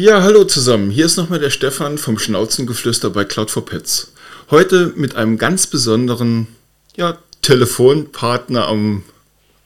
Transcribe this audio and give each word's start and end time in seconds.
Ja, 0.00 0.22
hallo 0.22 0.44
zusammen. 0.44 0.92
Hier 0.92 1.06
ist 1.06 1.16
nochmal 1.16 1.40
der 1.40 1.50
Stefan 1.50 1.98
vom 1.98 2.20
Schnauzengeflüster 2.20 3.10
bei 3.10 3.24
Cloud 3.24 3.50
for 3.50 3.66
Pets. 3.66 4.12
Heute 4.48 4.92
mit 4.94 5.16
einem 5.16 5.38
ganz 5.38 5.66
besonderen 5.66 6.46
ja, 6.94 7.18
Telefonpartner 7.42 8.68
am, 8.68 9.02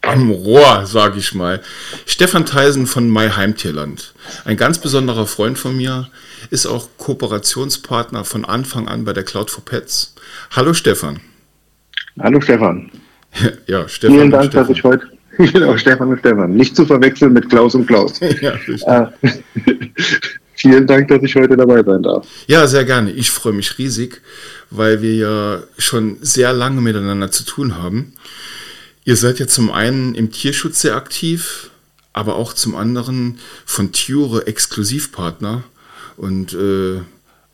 am 0.01 0.31
Rohr, 0.31 0.87
sage 0.87 1.19
ich 1.19 1.35
mal. 1.35 1.61
Stefan 2.07 2.47
Theisen 2.47 2.87
von 2.87 3.13
My 3.13 3.29
Heimtierland. 3.29 4.15
Ein 4.47 4.57
ganz 4.57 4.79
besonderer 4.79 5.27
Freund 5.27 5.59
von 5.59 5.77
mir, 5.77 6.09
ist 6.49 6.65
auch 6.65 6.89
Kooperationspartner 6.97 8.25
von 8.25 8.47
Anfang 8.47 8.89
an 8.89 9.05
bei 9.05 9.13
der 9.13 9.25
Cloud 9.25 9.51
for 9.51 9.67
Pets. 9.67 10.15
Hallo 10.53 10.73
Stefan. 10.73 11.21
Hallo 12.19 12.41
Stefan. 12.41 12.91
Ja, 13.67 13.87
Stefan. 13.87 14.17
Vielen 14.17 14.31
Dank, 14.31 14.45
Stefan. 14.47 14.67
dass 14.67 14.77
ich 14.79 14.83
heute 14.83 15.11
Genau, 15.53 15.77
Stefan 15.77 16.09
und 16.09 16.19
Stefan. 16.19 16.55
Nicht 16.55 16.77
zu 16.77 16.85
verwechseln 16.85 17.33
mit 17.33 17.49
Klaus 17.49 17.75
und 17.75 17.87
Klaus. 17.87 18.21
ja, 18.41 18.55
äh, 18.87 19.07
vielen 20.55 20.87
Dank, 20.87 21.09
dass 21.09 21.23
ich 21.23 21.35
heute 21.35 21.57
dabei 21.57 21.83
sein 21.83 22.03
darf. 22.03 22.27
Ja, 22.47 22.67
sehr 22.67 22.85
gerne. 22.85 23.13
Ich 23.13 23.31
freue 23.31 23.53
mich 23.53 23.79
riesig, 23.79 24.21
weil 24.71 25.03
wir 25.03 25.15
ja 25.15 25.63
schon 25.79 26.19
sehr 26.21 26.53
lange 26.53 26.81
miteinander 26.81 27.31
zu 27.31 27.45
tun 27.45 27.77
haben. 27.79 28.15
Ihr 29.05 29.17
seid 29.17 29.39
ja 29.41 29.47
zum 29.47 29.71
einen 29.73 30.15
im 30.15 30.31
Tierschutz 30.31 30.81
sehr 30.83 30.97
aktiv, 30.97 31.71
aber 32.13 32.37
auch 32.37 32.53
zum 32.53 32.77
anderen 32.77 33.39
von 33.65 33.93
Ture 33.93 34.47
Exklusivpartner. 34.47 35.65
Und 36.17 36.53
äh, 36.53 37.01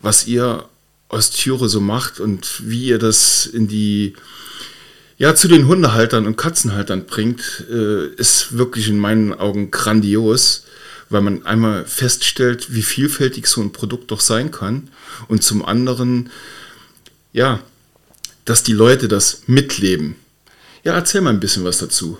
was 0.01 0.27
ihr 0.27 0.65
aus 1.07 1.31
Ture 1.31 1.69
so 1.69 1.81
macht 1.81 2.19
und 2.19 2.61
wie 2.65 2.85
ihr 2.85 2.99
das 2.99 3.45
in 3.47 3.67
die 3.67 4.13
ja, 5.19 5.35
zu 5.35 5.49
den 5.49 5.67
Hundehaltern 5.67 6.25
und 6.25 6.37
Katzenhaltern 6.37 7.05
bringt, 7.05 7.65
äh, 7.69 8.07
ist 8.15 8.57
wirklich 8.57 8.87
in 8.87 8.97
meinen 8.97 9.33
Augen 9.33 9.69
grandios, 9.69 10.65
weil 11.09 11.21
man 11.21 11.45
einmal 11.45 11.85
feststellt, 11.85 12.73
wie 12.73 12.81
vielfältig 12.81 13.45
so 13.45 13.61
ein 13.61 13.73
Produkt 13.73 14.11
doch 14.11 14.21
sein 14.21 14.49
kann 14.49 14.87
und 15.27 15.43
zum 15.43 15.63
anderen, 15.63 16.29
ja, 17.33 17.59
dass 18.45 18.63
die 18.63 18.71
Leute 18.71 19.09
das 19.09 19.43
mitleben. 19.45 20.15
Ja, 20.85 20.93
erzähl 20.93 21.19
mal 21.19 21.31
ein 21.31 21.41
bisschen 21.41 21.65
was 21.65 21.79
dazu. 21.79 22.17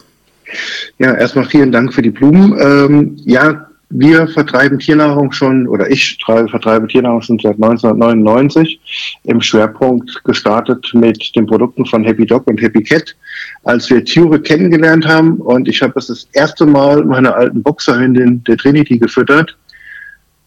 Ja, 0.97 1.13
erstmal 1.13 1.45
vielen 1.45 1.71
Dank 1.71 1.93
für 1.93 2.01
die 2.01 2.09
Blumen. 2.09 2.59
Ähm, 2.59 3.15
ja, 3.23 3.68
wir 3.89 4.27
vertreiben 4.27 4.77
Tiernahrung 4.77 5.31
schon, 5.31 5.67
oder 5.67 5.89
ich 5.89 6.17
vertreibe 6.23 6.87
Tiernahrung 6.87 7.21
schon 7.21 7.39
seit 7.39 7.55
1999, 7.55 8.79
im 9.23 9.41
Schwerpunkt 9.41 10.23
gestartet 10.23 10.91
mit 10.93 11.35
den 11.35 11.47
Produkten 11.47 11.85
von 11.85 12.03
Happy 12.03 12.25
Dog 12.25 12.45
und 12.47 12.61
Happy 12.61 12.83
Cat, 12.83 13.15
als 13.63 13.89
wir 13.89 14.05
Ture 14.05 14.39
kennengelernt 14.39 15.07
haben. 15.07 15.37
Und 15.37 15.67
ich 15.67 15.81
habe 15.81 15.93
es 15.97 16.07
das 16.07 16.27
erste 16.33 16.65
Mal 16.67 17.03
meiner 17.03 17.35
alten 17.35 17.63
Boxerhündin, 17.63 18.43
der 18.43 18.57
Trinity, 18.57 18.99
gefüttert. 18.99 19.57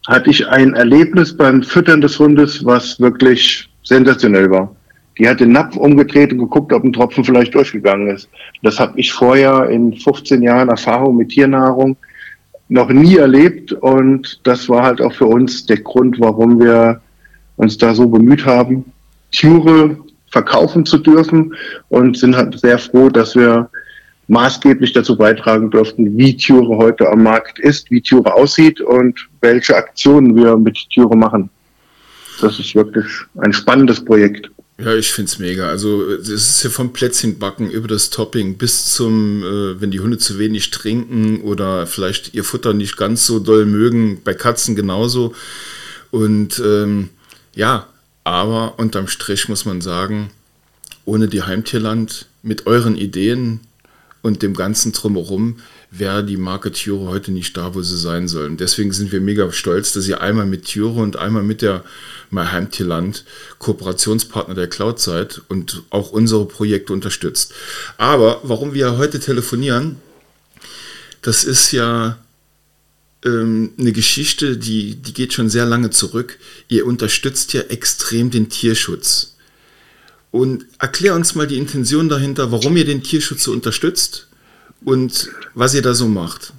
Hatte 0.06 0.30
ich 0.30 0.46
ein 0.46 0.74
Erlebnis 0.74 1.36
beim 1.36 1.62
Füttern 1.62 2.00
des 2.00 2.18
Hundes, 2.18 2.64
was 2.64 3.00
wirklich 3.00 3.68
sensationell 3.82 4.50
war. 4.50 4.74
Die 5.18 5.28
hat 5.28 5.40
den 5.40 5.52
Napf 5.52 5.76
umgedreht 5.76 6.32
und 6.32 6.38
geguckt, 6.38 6.72
ob 6.72 6.84
ein 6.84 6.92
Tropfen 6.92 7.24
vielleicht 7.24 7.54
durchgegangen 7.54 8.08
ist. 8.08 8.28
Das 8.62 8.80
habe 8.80 8.98
ich 8.98 9.12
vorher 9.12 9.68
in 9.68 9.94
15 9.94 10.42
Jahren 10.42 10.68
Erfahrung 10.68 11.16
mit 11.16 11.28
Tiernahrung 11.30 11.96
noch 12.73 12.89
nie 12.89 13.17
erlebt 13.17 13.73
und 13.73 14.41
das 14.45 14.69
war 14.69 14.83
halt 14.83 15.01
auch 15.01 15.12
für 15.12 15.27
uns 15.27 15.67
der 15.67 15.78
Grund, 15.78 16.19
warum 16.19 16.59
wir 16.59 17.01
uns 17.56 17.77
da 17.77 17.95
so 17.95 18.09
bemüht 18.09 18.47
haben, 18.47 18.84
Türe 19.31 19.98
verkaufen 20.31 20.87
zu 20.87 20.98
dürfen 20.98 21.55
und 21.91 22.17
sind 22.17 22.34
halt 22.34 22.59
sehr 22.59 22.78
froh, 22.78 23.11
dass 23.11 23.37
wir 23.37 23.69
maßgeblich 24.28 24.95
dazu 24.95 25.17
beitragen 25.17 25.70
durften, 25.70 26.17
wie 26.17 26.34
Türe 26.34 26.78
heute 26.78 27.11
am 27.11 27.23
Markt 27.23 27.59
ist, 27.59 27.91
wie 27.91 28.00
Türe 28.00 28.33
aussieht 28.33 28.81
und 28.81 29.28
welche 29.43 29.77
Aktionen 29.77 30.34
wir 30.34 30.56
mit 30.56 30.78
Türe 30.88 31.15
machen. 31.15 31.50
Das 32.41 32.59
ist 32.59 32.75
wirklich 32.75 33.05
ein 33.37 33.53
spannendes 33.53 34.03
Projekt. 34.03 34.50
Ja, 34.78 34.94
ich 34.94 35.12
finde 35.12 35.31
es 35.31 35.38
mega. 35.38 35.69
Also 35.69 36.10
es 36.10 36.28
ist 36.28 36.62
ja 36.65 36.71
vom 36.71 36.93
Plätzchenbacken 36.93 37.71
über 37.71 37.88
das 37.88 38.10
Topping 38.10 38.56
bis 38.56 38.93
zum, 38.93 39.43
äh, 39.43 39.81
wenn 39.81 39.91
die 39.91 40.00
Hunde 40.00 40.19
zu 40.19 40.38
wenig 40.38 40.71
trinken 40.71 41.43
oder 41.43 41.87
vielleicht 41.87 42.34
ihr 42.34 42.43
Futter 42.43 42.72
nicht 42.72 42.97
ganz 42.97 43.27
so 43.27 43.38
doll 43.38 43.66
mögen, 43.66 44.22
bei 44.25 44.34
Katzen 44.34 44.75
genauso. 44.75 45.34
Und 46.11 46.61
ähm, 46.65 47.11
ja, 47.55 47.87
aber 48.25 48.78
unterm 48.78 49.09
Strich 49.09 49.49
muss 49.49 49.65
man 49.65 49.81
sagen, 49.81 50.31
ohne 51.05 51.28
die 51.28 51.43
Heimtierland 51.43 52.27
mit 52.43 52.66
euren 52.66 52.97
Ideen 52.97 53.61
und 54.22 54.43
dem 54.43 54.55
ganzen 54.55 54.93
drumherum 54.93 55.59
wäre 55.94 56.25
die 56.25 56.38
Marke 56.38 56.72
Tjure 56.72 57.10
heute 57.10 57.32
nicht 57.32 57.56
da, 57.56 57.75
wo 57.75 57.82
sie 57.82 57.98
sein 57.98 58.26
sollen. 58.26 58.56
Deswegen 58.56 58.92
sind 58.92 59.12
wir 59.12 59.20
mega 59.20 59.53
stolz, 59.53 59.92
dass 59.92 60.08
ihr 60.08 60.22
einmal 60.22 60.47
mit 60.47 60.64
Tjure 60.64 61.03
und 61.03 61.16
einmal 61.16 61.42
mit 61.42 61.60
der 61.60 61.84
My 62.30 62.47
Heimtierland 62.47 63.25
Kooperationspartner 63.58 64.54
der 64.54 64.69
Cloud 64.69 64.98
seid 64.98 65.42
und 65.48 65.82
auch 65.91 66.10
unsere 66.10 66.47
Projekte 66.47 66.94
unterstützt. 66.94 67.52
Aber 67.98 68.41
warum 68.42 68.72
wir 68.72 68.97
heute 68.97 69.20
telefonieren, 69.20 69.97
das 71.20 71.44
ist 71.44 71.72
ja 71.72 72.19
ähm, 73.22 73.72
eine 73.78 73.92
Geschichte, 73.92 74.56
die, 74.56 74.97
die 74.97 75.12
geht 75.12 75.34
schon 75.34 75.50
sehr 75.50 75.66
lange 75.66 75.91
zurück. 75.91 76.38
Ihr 76.69 76.86
unterstützt 76.86 77.52
ja 77.52 77.60
extrem 77.62 78.31
den 78.31 78.48
Tierschutz. 78.48 79.36
Und 80.31 80.64
erklär 80.78 81.14
uns 81.14 81.34
mal 81.34 81.47
die 81.47 81.58
Intention 81.58 82.08
dahinter, 82.08 82.50
warum 82.50 82.78
ihr 82.78 82.86
den 82.86 83.02
Tierschutz 83.02 83.44
so 83.44 83.52
unterstützt 83.52 84.28
und 84.84 85.31
was 85.54 85.75
ihr 85.75 85.82
da 85.82 85.94
so 85.94 86.09
macht. 86.09 86.53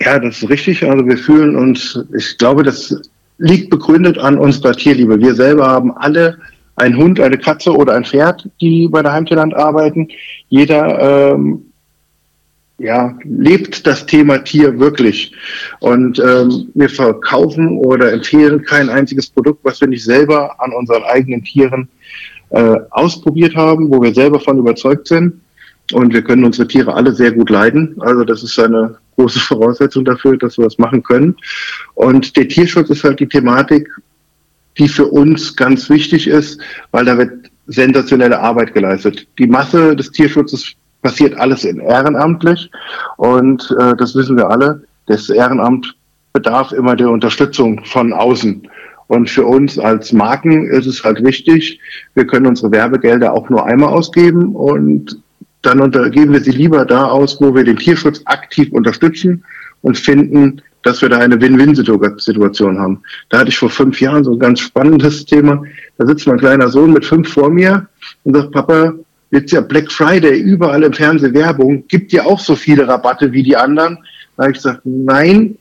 Ja, 0.00 0.18
das 0.18 0.42
ist 0.42 0.48
richtig. 0.48 0.84
Also 0.84 1.06
wir 1.06 1.18
fühlen 1.18 1.56
uns, 1.56 1.98
ich 2.16 2.38
glaube, 2.38 2.62
das 2.62 2.94
liegt 3.38 3.70
begründet 3.70 4.18
an 4.18 4.38
unserer 4.38 4.72
Tierliebe. 4.72 5.20
Wir 5.20 5.34
selber 5.34 5.66
haben 5.66 5.96
alle 5.96 6.38
einen 6.76 6.96
Hund, 6.96 7.20
eine 7.20 7.38
Katze 7.38 7.74
oder 7.74 7.94
ein 7.94 8.04
Pferd, 8.04 8.48
die 8.60 8.88
bei 8.88 9.02
der 9.02 9.12
Heimtierland 9.12 9.54
arbeiten. 9.54 10.08
Jeder 10.48 11.32
ähm, 11.32 11.64
ja, 12.78 13.18
lebt 13.24 13.86
das 13.86 14.06
Thema 14.06 14.38
Tier 14.38 14.78
wirklich. 14.78 15.32
Und 15.80 16.20
ähm, 16.20 16.68
wir 16.74 16.88
verkaufen 16.88 17.78
oder 17.78 18.12
empfehlen 18.12 18.62
kein 18.62 18.88
einziges 18.88 19.28
Produkt, 19.28 19.64
was 19.64 19.80
wir 19.80 19.88
nicht 19.88 20.04
selber 20.04 20.60
an 20.60 20.72
unseren 20.72 21.02
eigenen 21.02 21.42
Tieren 21.42 21.88
äh, 22.50 22.76
ausprobiert 22.90 23.56
haben, 23.56 23.90
wo 23.90 24.00
wir 24.00 24.14
selber 24.14 24.38
von 24.38 24.58
überzeugt 24.58 25.08
sind. 25.08 25.40
Und 25.92 26.12
wir 26.12 26.22
können 26.22 26.44
unsere 26.44 26.68
Tiere 26.68 26.94
alle 26.94 27.12
sehr 27.12 27.32
gut 27.32 27.50
leiden. 27.50 27.96
Also 28.00 28.24
das 28.24 28.42
ist 28.42 28.58
eine 28.58 28.96
große 29.16 29.40
Voraussetzung 29.40 30.04
dafür, 30.04 30.36
dass 30.36 30.58
wir 30.58 30.64
das 30.64 30.78
machen 30.78 31.02
können. 31.02 31.36
Und 31.94 32.36
der 32.36 32.48
Tierschutz 32.48 32.90
ist 32.90 33.04
halt 33.04 33.20
die 33.20 33.28
Thematik, 33.28 33.88
die 34.78 34.88
für 34.88 35.06
uns 35.06 35.56
ganz 35.56 35.90
wichtig 35.90 36.28
ist, 36.28 36.60
weil 36.92 37.04
da 37.04 37.18
wird 37.18 37.50
sensationelle 37.66 38.38
Arbeit 38.38 38.74
geleistet. 38.74 39.26
Die 39.38 39.46
Masse 39.46 39.96
des 39.96 40.10
Tierschutzes 40.12 40.74
passiert 41.02 41.36
alles 41.36 41.64
in 41.64 41.80
ehrenamtlich 41.80 42.70
und 43.16 43.74
äh, 43.78 43.94
das 43.96 44.14
wissen 44.14 44.36
wir 44.36 44.50
alle. 44.50 44.82
Das 45.06 45.28
Ehrenamt 45.30 45.94
bedarf 46.32 46.72
immer 46.72 46.96
der 46.96 47.10
Unterstützung 47.10 47.84
von 47.84 48.12
außen. 48.12 48.68
Und 49.08 49.30
für 49.30 49.46
uns 49.46 49.78
als 49.78 50.12
Marken 50.12 50.66
ist 50.66 50.86
es 50.86 51.02
halt 51.02 51.24
wichtig, 51.24 51.80
wir 52.14 52.26
können 52.26 52.46
unsere 52.46 52.70
Werbegelder 52.70 53.32
auch 53.32 53.48
nur 53.48 53.64
einmal 53.64 53.88
ausgeben 53.88 54.54
und 54.54 55.18
dann 55.62 55.80
untergeben 55.80 56.32
wir 56.32 56.40
sie 56.40 56.52
lieber 56.52 56.84
da 56.84 57.06
aus, 57.06 57.40
wo 57.40 57.54
wir 57.54 57.64
den 57.64 57.76
Tierschutz 57.76 58.22
aktiv 58.24 58.72
unterstützen 58.72 59.44
und 59.82 59.98
finden, 59.98 60.62
dass 60.82 61.02
wir 61.02 61.08
da 61.08 61.18
eine 61.18 61.40
Win-Win-Situation 61.40 62.78
haben. 62.78 63.02
Da 63.28 63.40
hatte 63.40 63.50
ich 63.50 63.58
vor 63.58 63.70
fünf 63.70 64.00
Jahren 64.00 64.24
so 64.24 64.32
ein 64.32 64.38
ganz 64.38 64.60
spannendes 64.60 65.24
Thema. 65.24 65.62
Da 65.98 66.06
sitzt 66.06 66.26
mein 66.26 66.38
kleiner 66.38 66.68
Sohn 66.68 66.92
mit 66.92 67.04
fünf 67.04 67.32
vor 67.32 67.50
mir 67.50 67.88
und 68.24 68.36
sagt, 68.36 68.52
Papa, 68.52 68.94
jetzt 69.30 69.52
ja 69.52 69.60
Black 69.60 69.90
Friday, 69.90 70.38
überall 70.38 70.82
im 70.84 70.92
Fernsehen 70.92 71.34
Werbung, 71.34 71.84
gibt 71.88 72.12
ja 72.12 72.24
auch 72.24 72.40
so 72.40 72.54
viele 72.54 72.86
Rabatte 72.86 73.32
wie 73.32 73.42
die 73.42 73.56
anderen. 73.56 73.98
Da 74.36 74.44
habe 74.44 74.52
ich 74.52 74.58
gesagt, 74.58 74.82
nein, 74.84 75.58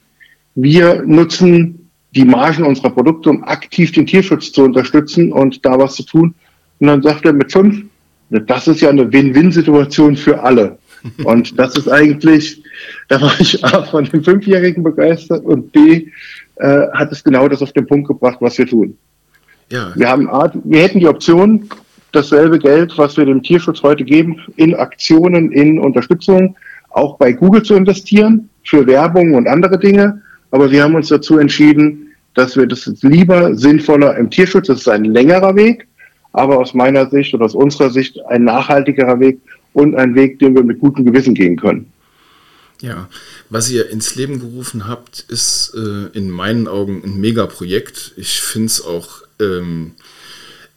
wir 0.55 1.01
nutzen 1.03 1.89
die 2.15 2.25
Margen 2.25 2.63
unserer 2.63 2.91
Produkte, 2.91 3.29
um 3.29 3.43
aktiv 3.43 3.91
den 3.91 4.05
Tierschutz 4.05 4.51
zu 4.51 4.63
unterstützen 4.63 5.31
und 5.31 5.65
da 5.65 5.77
was 5.77 5.95
zu 5.95 6.03
tun. 6.03 6.35
Und 6.79 6.87
dann 6.87 7.01
sagt 7.01 7.25
er 7.25 7.33
mit 7.33 7.51
fünf, 7.51 7.83
das 8.29 8.67
ist 8.67 8.81
ja 8.81 8.89
eine 8.89 9.11
Win-Win-Situation 9.11 10.15
für 10.15 10.41
alle. 10.41 10.77
Und 11.23 11.57
das 11.57 11.77
ist 11.77 11.87
eigentlich, 11.87 12.63
da 13.07 13.21
war 13.21 13.33
ich 13.39 13.63
A 13.63 13.83
von 13.83 14.05
dem 14.05 14.23
Fünfjährigen 14.23 14.83
begeistert 14.83 15.45
und 15.45 15.71
B 15.71 16.07
äh, 16.55 16.87
hat 16.93 17.11
es 17.11 17.23
genau 17.23 17.47
das 17.47 17.61
auf 17.61 17.71
den 17.71 17.85
Punkt 17.85 18.07
gebracht, 18.07 18.37
was 18.39 18.57
wir 18.57 18.67
tun. 18.67 18.97
Ja. 19.71 19.91
Wir 19.95 20.09
haben 20.09 20.29
A, 20.29 20.51
wir 20.63 20.81
hätten 20.81 20.99
die 20.99 21.07
Option, 21.07 21.69
dasselbe 22.11 22.57
Geld, 22.57 22.97
was 22.97 23.15
wir 23.17 23.25
dem 23.25 23.43
Tierschutz 23.43 23.83
heute 23.83 24.03
geben, 24.03 24.39
in 24.55 24.73
Aktionen, 24.75 25.51
in 25.51 25.79
Unterstützung, 25.79 26.55
auch 26.89 27.17
bei 27.17 27.31
Google 27.31 27.63
zu 27.63 27.75
investieren, 27.75 28.49
für 28.63 28.87
Werbung 28.87 29.35
und 29.35 29.47
andere 29.47 29.77
Dinge. 29.77 30.21
Aber 30.51 30.71
wir 30.71 30.83
haben 30.83 30.95
uns 30.95 31.09
dazu 31.09 31.37
entschieden, 31.37 32.07
dass 32.33 32.55
wir 32.55 32.67
das 32.67 32.85
jetzt 32.85 33.03
lieber 33.03 33.55
sinnvoller 33.55 34.15
im 34.17 34.29
Tierschutz, 34.29 34.67
das 34.67 34.79
ist 34.79 34.89
ein 34.89 35.05
längerer 35.05 35.55
Weg, 35.55 35.86
aber 36.37 36.59
aus 36.59 36.73
meiner 36.73 37.09
Sicht 37.09 37.33
oder 37.33 37.45
aus 37.45 37.55
unserer 37.55 37.89
Sicht 37.89 38.23
ein 38.27 38.43
nachhaltigerer 38.43 39.19
Weg 39.19 39.39
und 39.73 39.95
ein 39.95 40.15
Weg, 40.15 40.39
den 40.39 40.55
wir 40.55 40.63
mit 40.63 40.79
gutem 40.79 41.05
Gewissen 41.05 41.33
gehen 41.33 41.57
können. 41.57 41.91
Ja, 42.81 43.09
was 43.49 43.71
ihr 43.71 43.89
ins 43.89 44.15
Leben 44.15 44.39
gerufen 44.39 44.87
habt, 44.87 45.25
ist 45.29 45.73
äh, 45.75 46.15
in 46.15 46.29
meinen 46.29 46.67
Augen 46.67 47.01
ein 47.03 47.19
Megaprojekt. 47.19 48.13
Ich 48.17 48.39
finde 48.39 48.67
es 48.67 48.85
auch 48.85 49.23
ähm, 49.39 49.93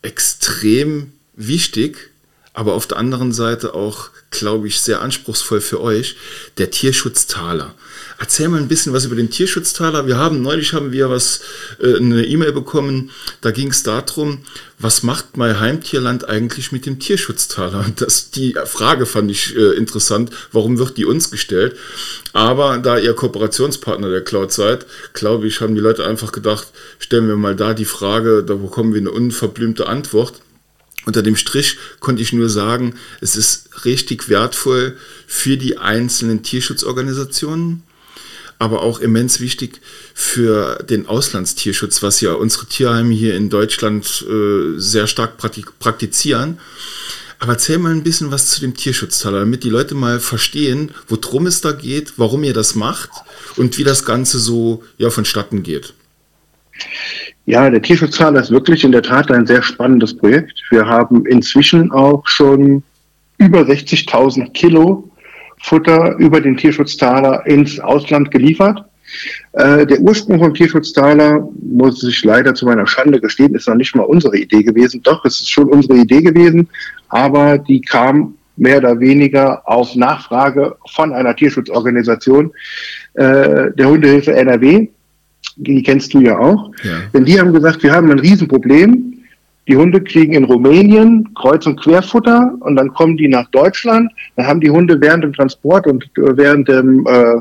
extrem 0.01 1.13
wichtig, 1.35 2.11
aber 2.55 2.73
auf 2.73 2.87
der 2.87 2.97
anderen 2.97 3.33
Seite 3.33 3.75
auch, 3.75 4.11
glaube 4.31 4.67
ich, 4.67 4.81
sehr 4.81 5.03
anspruchsvoll 5.03 5.61
für 5.61 5.81
euch, 5.81 6.17
der 6.57 6.71
Tierschutztaler. 6.71 7.75
Erzähl 8.21 8.49
mal 8.49 8.61
ein 8.61 8.69
bisschen 8.69 8.93
was 8.93 9.07
über 9.07 9.17
den 9.17 9.31
Tierschutztaler. 9.31 10.07
Wir 10.07 10.19
haben 10.19 10.43
neulich 10.43 10.75
haben 10.75 10.93
wir 10.93 11.09
was 11.09 11.41
äh, 11.81 11.97
eine 11.97 12.23
E-Mail 12.27 12.53
bekommen. 12.53 13.11
Da 13.41 13.51
ging 13.51 13.71
es 13.71 13.83
darum, 13.83 14.41
was 14.79 15.03
macht 15.03 15.39
mein 15.39 15.59
Heimtierland 15.59 16.29
eigentlich 16.29 16.71
mit 16.71 16.85
dem 16.85 16.99
Tierschutztaler? 16.99 17.87
Das 17.97 18.31
die 18.31 18.55
Frage 18.67 19.07
fand 19.07 19.31
ich 19.31 19.57
äh, 19.57 19.75
interessant. 19.75 20.31
Warum 20.53 20.77
wird 20.77 20.99
die 20.99 21.07
uns 21.07 21.31
gestellt? 21.31 21.77
Aber 22.35 22.77
da 22.77 22.99
ihr 22.99 23.15
Kooperationspartner 23.15 24.11
der 24.11 24.23
Cloud 24.23 24.53
seid, 24.53 24.85
glaube 25.15 25.47
ich, 25.47 25.63
haben 25.63 25.75
die 25.75 25.81
Leute 25.81 26.07
einfach 26.07 26.31
gedacht, 26.31 26.69
stellen 26.99 27.27
wir 27.27 27.37
mal 27.37 27.57
da 27.57 27.73
die 27.73 27.87
Frage, 27.87 28.45
da 28.45 28.55
bekommen 28.55 28.93
wir 28.93 29.01
eine 29.01 29.13
unverblümte 29.13 29.87
Antwort. 29.87 30.43
Unter 31.07 31.23
dem 31.23 31.37
Strich 31.37 31.79
konnte 32.01 32.21
ich 32.21 32.35
nur 32.35 32.51
sagen, 32.51 32.97
es 33.23 33.35
ist 33.35 33.87
richtig 33.87 34.29
wertvoll 34.29 34.99
für 35.27 35.57
die 35.57 35.79
einzelnen 35.79 36.43
Tierschutzorganisationen, 36.43 37.83
aber 38.61 38.83
auch 38.83 39.01
immens 39.01 39.41
wichtig 39.41 39.81
für 40.15 40.85
den 40.85 41.07
Auslandstierschutz, 41.07 42.03
was 42.03 42.21
ja 42.21 42.35
unsere 42.35 42.67
Tierheime 42.67 43.15
hier 43.15 43.35
in 43.35 43.49
Deutschland 43.49 44.25
äh, 44.29 44.79
sehr 44.79 45.07
stark 45.07 45.39
praktizieren. 45.79 46.59
Aber 47.39 47.53
erzähl 47.53 47.79
mal 47.79 47.93
ein 47.93 48.03
bisschen 48.03 48.31
was 48.31 48.51
zu 48.51 48.61
dem 48.61 48.75
Tierschutztaler, 48.75 49.41
damit 49.41 49.65
die 49.65 49.71
Leute 49.71 49.95
mal 49.95 50.21
verstehen, 50.21 50.93
worum 51.09 51.47
es 51.47 51.63
da 51.63 51.73
geht, 51.73 52.13
warum 52.19 52.45
ihr 52.45 52.53
das 52.53 52.75
macht 52.75 53.09
und 53.57 53.79
wie 53.79 53.85
das 53.85 54.05
Ganze 54.05 54.39
so 54.39 54.85
ja, 54.99 55.09
vonstatten 55.09 55.63
geht. 55.63 55.95
Ja, 57.47 57.71
der 57.71 57.81
Tierschutztaler 57.81 58.43
ist 58.43 58.51
wirklich 58.51 58.85
in 58.85 58.93
der 58.93 59.03
Tat 59.03 59.31
ein 59.31 59.47
sehr 59.47 59.63
spannendes 59.63 60.15
Projekt. 60.15 60.63
Wir 60.69 60.85
haben 60.85 61.25
inzwischen 61.25 61.91
auch 61.93 62.29
schon 62.29 62.83
über 63.39 63.63
60.000 63.63 64.53
Kilo 64.53 65.10
Futter 65.61 66.17
über 66.19 66.41
den 66.41 66.57
Tierschutztaler 66.57 67.47
ins 67.47 67.79
Ausland 67.81 68.31
geliefert. 68.31 68.85
Äh, 69.53 69.87
der 69.87 70.01
Ursprung 70.01 70.39
vom 70.39 70.55
Tierschutztaler, 70.55 71.49
muss 71.63 72.03
ich 72.05 72.25
leider 72.25 72.55
zu 72.55 72.65
meiner 72.67 72.87
Schande 72.87 73.21
gestehen, 73.21 73.55
ist 73.55 73.69
noch 73.69 73.75
nicht 73.75 73.95
mal 73.95 74.05
unsere 74.05 74.37
Idee 74.37 74.63
gewesen. 74.63 75.03
Doch, 75.03 75.25
es 75.25 75.41
ist 75.41 75.51
schon 75.51 75.69
unsere 75.69 75.99
Idee 75.99 76.23
gewesen, 76.23 76.69
aber 77.09 77.59
die 77.59 77.81
kam 77.81 78.35
mehr 78.57 78.79
oder 78.79 79.01
weniger 79.01 79.69
auf 79.69 79.97
Nachfrage 79.97 80.77
von 80.91 81.13
einer 81.13 81.35
Tierschutzorganisation, 81.35 82.53
äh, 83.15 83.73
der 83.73 83.89
Hundehilfe 83.89 84.33
NRW. 84.35 84.89
Die 85.57 85.83
kennst 85.83 86.15
du 86.15 86.21
ja 86.21 86.39
auch. 86.39 86.71
Ja. 86.85 87.01
Denn 87.13 87.25
die 87.25 87.39
haben 87.41 87.53
gesagt, 87.53 87.83
wir 87.83 87.93
haben 87.93 88.11
ein 88.11 88.19
Riesenproblem. 88.19 89.20
Die 89.71 89.77
Hunde 89.77 90.03
kriegen 90.03 90.33
in 90.33 90.43
Rumänien 90.43 91.33
Kreuz- 91.37 91.65
und 91.65 91.81
Querfutter 91.81 92.57
und 92.59 92.75
dann 92.75 92.93
kommen 92.93 93.17
die 93.17 93.29
nach 93.29 93.49
Deutschland. 93.51 94.11
Dann 94.35 94.49
haben 94.49 94.61
die 94.61 94.69
Hunde 94.69 95.01
während 95.01 95.23
dem 95.23 95.33
Transport 95.33 95.87
und 95.87 96.03
äh, 96.17 96.37
während 96.37 96.67
dem, 96.67 97.07
äh, 97.07 97.37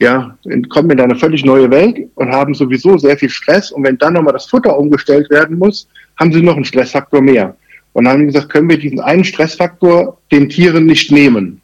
ja, 0.00 0.36
kommen 0.68 0.90
in 0.90 1.00
eine 1.00 1.14
völlig 1.14 1.44
neue 1.44 1.70
Welt 1.70 2.08
und 2.16 2.32
haben 2.32 2.54
sowieso 2.54 2.98
sehr 2.98 3.16
viel 3.16 3.28
Stress. 3.28 3.70
Und 3.70 3.84
wenn 3.84 3.96
dann 3.98 4.14
nochmal 4.14 4.32
das 4.32 4.46
Futter 4.46 4.76
umgestellt 4.76 5.30
werden 5.30 5.58
muss, 5.58 5.86
haben 6.18 6.32
sie 6.32 6.42
noch 6.42 6.56
einen 6.56 6.64
Stressfaktor 6.64 7.22
mehr. 7.22 7.54
Und 7.92 8.04
dann 8.04 8.14
haben 8.14 8.20
wir 8.22 8.26
gesagt, 8.26 8.48
können 8.48 8.68
wir 8.68 8.78
diesen 8.78 8.98
einen 8.98 9.22
Stressfaktor 9.22 10.18
den 10.32 10.48
Tieren 10.48 10.86
nicht 10.86 11.12
nehmen. 11.12 11.60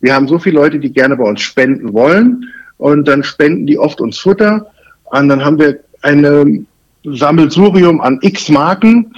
Wir 0.00 0.12
haben 0.12 0.26
so 0.26 0.40
viele 0.40 0.56
Leute, 0.56 0.80
die 0.80 0.92
gerne 0.92 1.16
bei 1.16 1.24
uns 1.24 1.40
spenden 1.40 1.92
wollen 1.92 2.46
und 2.78 3.06
dann 3.06 3.22
spenden 3.22 3.64
die 3.68 3.78
oft 3.78 4.00
uns 4.00 4.18
Futter. 4.18 4.66
Und 5.04 5.28
dann 5.28 5.44
haben 5.44 5.60
wir 5.60 5.78
eine 6.02 6.64
Sammelsurium 7.04 8.00
an 8.00 8.18
x 8.22 8.48
Marken, 8.48 9.12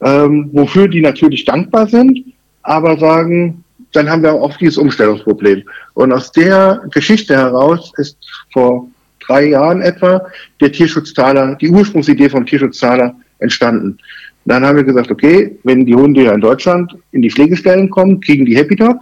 ähm, 0.00 0.50
wofür 0.52 0.88
die 0.88 1.00
natürlich 1.00 1.44
dankbar 1.44 1.86
sind, 1.86 2.24
aber 2.62 2.98
sagen, 2.98 3.64
dann 3.92 4.08
haben 4.08 4.22
wir 4.22 4.32
auch 4.32 4.56
dieses 4.56 4.78
Umstellungsproblem. 4.78 5.62
Und 5.94 6.12
aus 6.12 6.30
der 6.32 6.82
Geschichte 6.92 7.36
heraus 7.36 7.92
ist 7.96 8.18
vor 8.52 8.88
drei 9.26 9.48
Jahren 9.48 9.80
etwa 9.82 10.26
der 10.60 10.72
Tierschutztaler, 10.72 11.54
die 11.56 11.70
Ursprungsidee 11.70 12.28
vom 12.28 12.46
Tierschutztaler 12.46 13.14
entstanden. 13.38 13.98
Dann 14.44 14.64
haben 14.64 14.76
wir 14.76 14.84
gesagt, 14.84 15.10
okay, 15.10 15.58
wenn 15.64 15.84
die 15.84 15.94
Hunde 15.94 16.24
ja 16.24 16.32
in 16.32 16.40
Deutschland 16.40 16.96
in 17.12 17.22
die 17.22 17.30
Pflegestellen 17.30 17.90
kommen, 17.90 18.20
kriegen 18.20 18.46
die 18.46 18.56
Happy 18.56 18.76
Dog. 18.76 19.00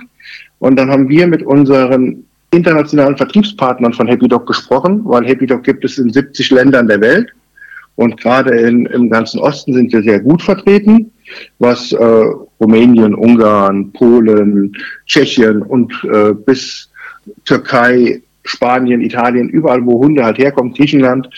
Und 0.59 0.77
dann 0.77 0.91
haben 0.91 1.09
wir 1.09 1.27
mit 1.27 1.43
unseren 1.43 2.25
internationalen 2.50 3.17
Vertriebspartnern 3.17 3.93
von 3.93 4.06
Happy 4.09 4.29
Dog 4.29 4.47
gesprochen, 4.47 5.03
weil 5.05 5.27
Happy 5.27 5.47
Dog 5.47 5.62
gibt 5.62 5.85
es 5.85 5.99
in 5.99 6.12
70 6.12 6.50
Ländern 6.50 6.88
der 6.88 7.00
Welt. 7.00 7.29
Und 7.97 8.21
gerade 8.21 8.55
in, 8.57 8.87
im 8.87 9.11
ganzen 9.11 9.41
Osten 9.41 9.73
sind 9.73 9.93
wir 9.93 10.03
sehr 10.03 10.21
gut 10.21 10.43
vertreten, 10.43 11.11
was 11.59 11.93
äh, 11.93 12.25
Rumänien, 12.61 13.15
Ungarn, 13.15 13.93
Polen, 13.93 14.77
Tschechien 15.07 15.63
und 15.63 15.93
äh, 16.05 16.33
bis 16.33 16.91
Türkei, 17.45 18.23
Spanien, 18.45 19.01
Italien, 19.01 19.49
überall, 19.49 19.85
wo 19.85 19.99
Hunde 19.99 20.25
halt 20.25 20.39
herkommen, 20.39 20.73
Griechenland, 20.73 21.29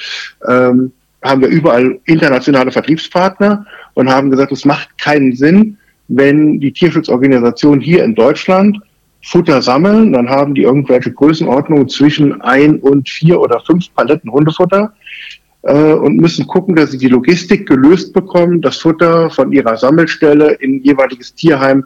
ähm, 0.47 0.93
haben 1.23 1.41
wir 1.41 1.49
überall 1.49 1.99
internationale 2.05 2.71
Vertriebspartner 2.71 3.67
und 3.95 4.09
haben 4.09 4.31
gesagt, 4.31 4.53
es 4.53 4.65
macht 4.65 4.97
keinen 4.99 5.35
Sinn, 5.35 5.79
wenn 6.09 6.61
die 6.61 6.73
Tierschutzorganisationen 6.73 7.81
hier 7.81 8.05
in 8.05 8.15
Deutschland 8.15 8.79
Futter 9.23 9.61
sammeln, 9.61 10.13
dann 10.13 10.29
haben 10.29 10.55
die 10.55 10.63
irgendwelche 10.63 11.13
Größenordnungen 11.13 11.89
zwischen 11.89 12.41
ein 12.41 12.79
und 12.79 13.09
vier 13.09 13.41
oder 13.41 13.61
fünf 13.61 13.93
Paletten 13.95 14.31
Hundefutter 14.31 14.93
und 15.63 16.17
müssen 16.17 16.47
gucken, 16.47 16.77
dass 16.77 16.93
sie 16.93 16.99
die 16.99 17.09
Logistik 17.09 17.69
gelöst 17.69 18.13
bekommen, 18.13 18.61
das 18.61 18.79
Futter 18.79 19.29
von 19.31 19.53
ihrer 19.53 19.77
Sammelstelle 19.77 20.53
in 20.55 20.83
jeweiliges 20.83 21.35
Tierheim 21.35 21.85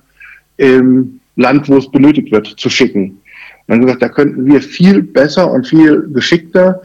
im 0.58 1.20
Land, 1.36 1.68
wo 1.68 1.78
es 1.78 1.90
benötigt 1.90 2.30
wird, 2.30 2.46
zu 2.46 2.68
schicken. 2.68 3.18
Dann 3.66 3.80
gesagt, 3.80 4.02
da 4.02 4.08
könnten 4.08 4.44
wir 4.46 4.60
viel 4.60 5.02
besser 5.02 5.50
und 5.50 5.66
viel 5.66 6.08
geschickter 6.12 6.82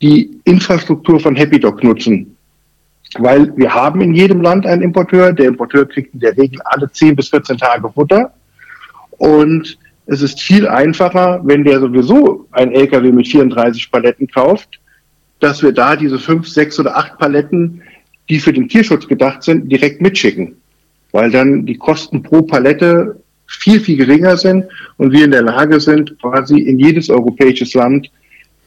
die 0.00 0.40
Infrastruktur 0.44 1.20
von 1.20 1.36
Happy 1.36 1.60
Dog 1.60 1.84
nutzen. 1.84 2.34
Weil 3.18 3.54
wir 3.56 3.74
haben 3.74 4.00
in 4.00 4.14
jedem 4.14 4.40
Land 4.40 4.66
einen 4.66 4.82
Importeur. 4.82 5.32
Der 5.32 5.48
Importeur 5.48 5.86
kriegt 5.86 6.14
in 6.14 6.20
der 6.20 6.36
Regel 6.38 6.60
alle 6.64 6.90
10 6.90 7.16
bis 7.16 7.28
14 7.28 7.58
Tage 7.58 7.90
Futter. 7.90 8.32
Und 9.18 9.76
es 10.06 10.22
ist 10.22 10.40
viel 10.40 10.66
einfacher, 10.66 11.40
wenn 11.44 11.64
der 11.64 11.80
sowieso 11.80 12.46
ein 12.52 12.72
LKW 12.72 13.12
mit 13.12 13.28
34 13.28 13.90
Paletten 13.90 14.26
kauft, 14.28 14.79
dass 15.40 15.62
wir 15.62 15.72
da 15.72 15.96
diese 15.96 16.18
fünf, 16.18 16.48
sechs 16.48 16.78
oder 16.78 16.96
acht 16.96 17.18
Paletten, 17.18 17.82
die 18.28 18.38
für 18.38 18.52
den 18.52 18.68
Tierschutz 18.68 19.08
gedacht 19.08 19.42
sind, 19.42 19.70
direkt 19.70 20.00
mitschicken. 20.00 20.56
Weil 21.12 21.30
dann 21.30 21.66
die 21.66 21.76
Kosten 21.76 22.22
pro 22.22 22.42
Palette 22.42 23.20
viel, 23.46 23.80
viel 23.80 23.96
geringer 23.96 24.36
sind 24.36 24.66
und 24.96 25.12
wir 25.12 25.24
in 25.24 25.32
der 25.32 25.42
Lage 25.42 25.80
sind, 25.80 26.16
quasi 26.20 26.60
in 26.60 26.78
jedes 26.78 27.10
europäisches 27.10 27.74
Land 27.74 28.10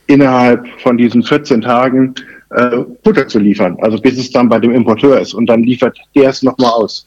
innerhalb 0.07 0.67
von 0.81 0.97
diesen 0.97 1.23
14 1.23 1.61
Tagen 1.61 2.13
äh, 2.49 2.79
Futter 3.03 3.27
zu 3.27 3.39
liefern. 3.39 3.77
Also 3.81 3.97
bis 3.97 4.17
es 4.17 4.31
dann 4.31 4.49
bei 4.49 4.59
dem 4.59 4.73
Importeur 4.73 5.21
ist 5.21 5.33
und 5.33 5.45
dann 5.45 5.63
liefert 5.63 5.97
der 6.15 6.29
es 6.29 6.43
nochmal 6.43 6.71
aus. 6.71 7.05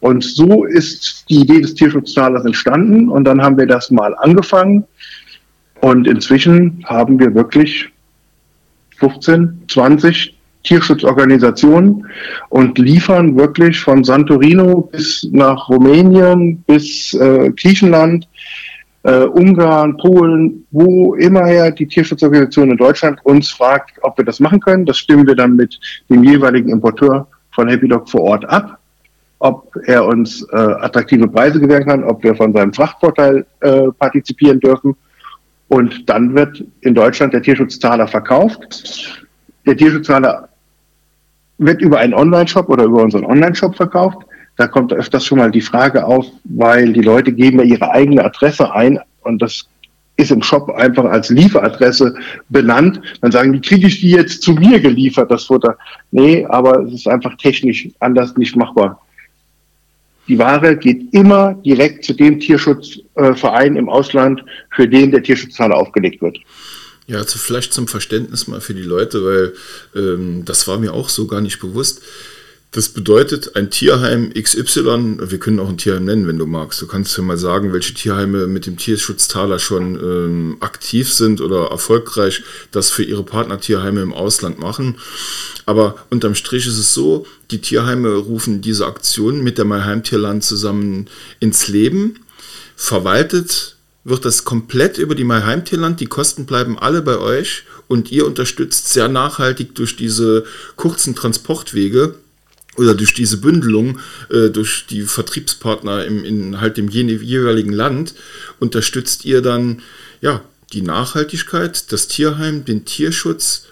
Und 0.00 0.22
so 0.22 0.64
ist 0.64 1.24
die 1.30 1.40
Idee 1.40 1.62
des 1.62 1.74
Tierschutztalers 1.74 2.44
entstanden 2.44 3.08
und 3.08 3.24
dann 3.24 3.40
haben 3.40 3.56
wir 3.56 3.66
das 3.66 3.90
mal 3.90 4.14
angefangen 4.18 4.84
und 5.80 6.06
inzwischen 6.06 6.84
haben 6.86 7.18
wir 7.18 7.34
wirklich 7.34 7.90
15, 8.98 9.62
20 9.68 10.34
Tierschutzorganisationen 10.64 12.06
und 12.48 12.78
liefern 12.78 13.36
wirklich 13.36 13.80
von 13.80 14.02
Santorino 14.02 14.88
bis 14.92 15.28
nach 15.30 15.68
Rumänien, 15.68 16.62
bis 16.66 17.14
äh, 17.14 17.50
Griechenland, 17.50 18.26
äh, 19.02 19.24
Ungarn, 19.24 19.96
Polen, 19.98 20.66
wo 20.70 21.14
immerher 21.14 21.70
die 21.70 21.86
Tierschutzorganisation 21.86 22.70
in 22.70 22.76
Deutschland 22.78 23.20
uns 23.24 23.50
fragt, 23.50 23.98
ob 24.02 24.16
wir 24.16 24.24
das 24.24 24.40
machen 24.40 24.60
können. 24.60 24.86
Das 24.86 24.98
stimmen 24.98 25.26
wir 25.26 25.36
dann 25.36 25.54
mit 25.54 25.78
dem 26.08 26.24
jeweiligen 26.24 26.70
Importeur 26.70 27.26
von 27.52 27.68
Happy 27.68 27.86
Dog 27.86 28.08
vor 28.08 28.22
Ort 28.22 28.48
ab, 28.48 28.78
ob 29.40 29.76
er 29.84 30.06
uns 30.06 30.42
äh, 30.50 30.56
attraktive 30.56 31.28
Preise 31.28 31.60
gewähren 31.60 31.84
kann, 31.84 32.04
ob 32.04 32.24
wir 32.24 32.34
von 32.34 32.54
seinem 32.54 32.72
Frachtvorteil 32.72 33.44
äh, 33.60 33.82
partizipieren 33.98 34.58
dürfen 34.60 34.96
und 35.68 36.08
dann 36.08 36.34
wird 36.34 36.64
in 36.80 36.94
Deutschland 36.94 37.32
der 37.32 37.42
Tierschutztaler 37.42 38.06
verkauft. 38.06 39.24
Der 39.66 39.76
Tierschutztaler 39.76 40.48
wird 41.58 41.80
über 41.80 41.98
einen 41.98 42.14
Online-Shop 42.14 42.68
oder 42.68 42.84
über 42.84 43.02
unseren 43.02 43.24
Online-Shop 43.24 43.76
verkauft. 43.76 44.18
Da 44.56 44.66
kommt 44.66 44.92
öfters 44.92 45.24
schon 45.24 45.38
mal 45.38 45.50
die 45.50 45.60
Frage 45.60 46.04
auf, 46.04 46.26
weil 46.44 46.92
die 46.92 47.00
Leute 47.00 47.32
geben 47.32 47.58
ja 47.58 47.64
ihre 47.64 47.90
eigene 47.90 48.24
Adresse 48.24 48.72
ein 48.72 49.00
und 49.22 49.42
das 49.42 49.68
ist 50.16 50.30
im 50.30 50.42
Shop 50.42 50.70
einfach 50.70 51.04
als 51.04 51.30
Lieferadresse 51.30 52.14
benannt. 52.48 53.00
Dann 53.20 53.32
sagen 53.32 53.52
die, 53.52 53.60
kriege 53.60 53.88
ich 53.88 54.00
die 54.00 54.10
jetzt 54.10 54.42
zu 54.42 54.52
mir 54.52 54.78
geliefert, 54.80 55.30
das 55.30 55.44
Futter? 55.44 55.76
Nee, 56.12 56.46
aber 56.48 56.84
es 56.84 56.92
ist 56.92 57.08
einfach 57.08 57.36
technisch 57.36 57.88
anders 57.98 58.36
nicht 58.36 58.54
machbar. 58.54 59.00
Die 60.28 60.38
Ware 60.38 60.76
geht 60.76 61.12
immer 61.12 61.54
direkt 61.64 62.04
zu 62.04 62.14
dem 62.14 62.40
Tierschutzverein 62.40 63.76
im 63.76 63.88
Ausland, 63.88 64.42
für 64.74 64.88
den 64.88 65.10
der 65.10 65.22
Tierschutzzahler 65.22 65.76
aufgelegt 65.76 66.22
wird. 66.22 66.38
Ja, 67.06 67.18
also 67.18 67.38
vielleicht 67.38 67.74
zum 67.74 67.86
Verständnis 67.86 68.48
mal 68.48 68.60
für 68.60 68.74
die 68.74 68.82
Leute, 68.82 69.24
weil 69.24 69.52
ähm, 69.94 70.44
das 70.44 70.66
war 70.66 70.78
mir 70.78 70.94
auch 70.94 71.10
so 71.10 71.26
gar 71.26 71.42
nicht 71.42 71.60
bewusst. 71.60 72.00
Das 72.74 72.88
bedeutet, 72.88 73.54
ein 73.54 73.70
Tierheim 73.70 74.32
XY, 74.34 75.18
wir 75.30 75.38
können 75.38 75.60
auch 75.60 75.68
ein 75.68 75.78
Tierheim 75.78 76.06
nennen, 76.06 76.26
wenn 76.26 76.38
du 76.38 76.46
magst. 76.46 76.82
Du 76.82 76.88
kannst 76.88 77.16
ja 77.16 77.22
mal 77.22 77.38
sagen, 77.38 77.72
welche 77.72 77.94
Tierheime 77.94 78.48
mit 78.48 78.66
dem 78.66 78.76
Tierschutztaler 78.76 79.60
schon 79.60 79.94
ähm, 79.94 80.56
aktiv 80.58 81.12
sind 81.12 81.40
oder 81.40 81.68
erfolgreich 81.70 82.42
das 82.72 82.90
für 82.90 83.04
ihre 83.04 83.22
Partnertierheime 83.22 84.02
im 84.02 84.12
Ausland 84.12 84.58
machen. 84.58 84.96
Aber 85.66 85.94
unterm 86.10 86.34
Strich 86.34 86.66
ist 86.66 86.78
es 86.78 86.92
so, 86.92 87.26
die 87.52 87.60
Tierheime 87.60 88.12
rufen 88.12 88.60
diese 88.60 88.86
Aktion 88.86 89.44
mit 89.44 89.56
der 89.56 89.68
Heimtierland 89.68 90.42
zusammen 90.42 91.06
ins 91.38 91.68
Leben. 91.68 92.24
Verwaltet 92.74 93.76
wird 94.02 94.24
das 94.24 94.42
komplett 94.42 94.98
über 94.98 95.14
die 95.14 95.28
Heimtierland. 95.28 96.00
Die 96.00 96.06
Kosten 96.06 96.44
bleiben 96.44 96.76
alle 96.76 97.02
bei 97.02 97.18
euch 97.18 97.62
und 97.86 98.10
ihr 98.10 98.26
unterstützt 98.26 98.92
sehr 98.92 99.06
nachhaltig 99.06 99.76
durch 99.76 99.94
diese 99.94 100.44
kurzen 100.74 101.14
Transportwege 101.14 102.16
oder 102.76 102.94
durch 102.94 103.14
diese 103.14 103.38
Bündelung 103.38 103.98
äh, 104.30 104.50
durch 104.50 104.86
die 104.88 105.02
Vertriebspartner 105.02 106.04
im, 106.04 106.24
in 106.24 106.60
halt 106.60 106.76
dem 106.76 106.88
jeweiligen 106.88 107.72
Land 107.72 108.14
unterstützt 108.60 109.24
ihr 109.24 109.42
dann 109.42 109.82
ja 110.20 110.42
die 110.72 110.82
Nachhaltigkeit, 110.82 111.92
das 111.92 112.08
Tierheim, 112.08 112.64
den 112.64 112.84
Tierschutz 112.84 113.66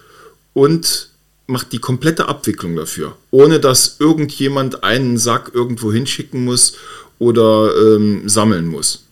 und 0.53 1.09
macht 1.47 1.73
die 1.73 1.79
komplette 1.79 2.29
Abwicklung 2.29 2.77
dafür, 2.77 3.17
ohne 3.31 3.59
dass 3.59 3.97
irgendjemand 3.99 4.85
einen 4.85 5.19
Sack 5.19 5.51
irgendwo 5.55 5.93
hinschicken 5.93 6.45
muss 6.45 6.77
oder 7.19 7.71
ähm, 7.77 8.29
sammeln 8.29 8.67
muss. 8.67 9.05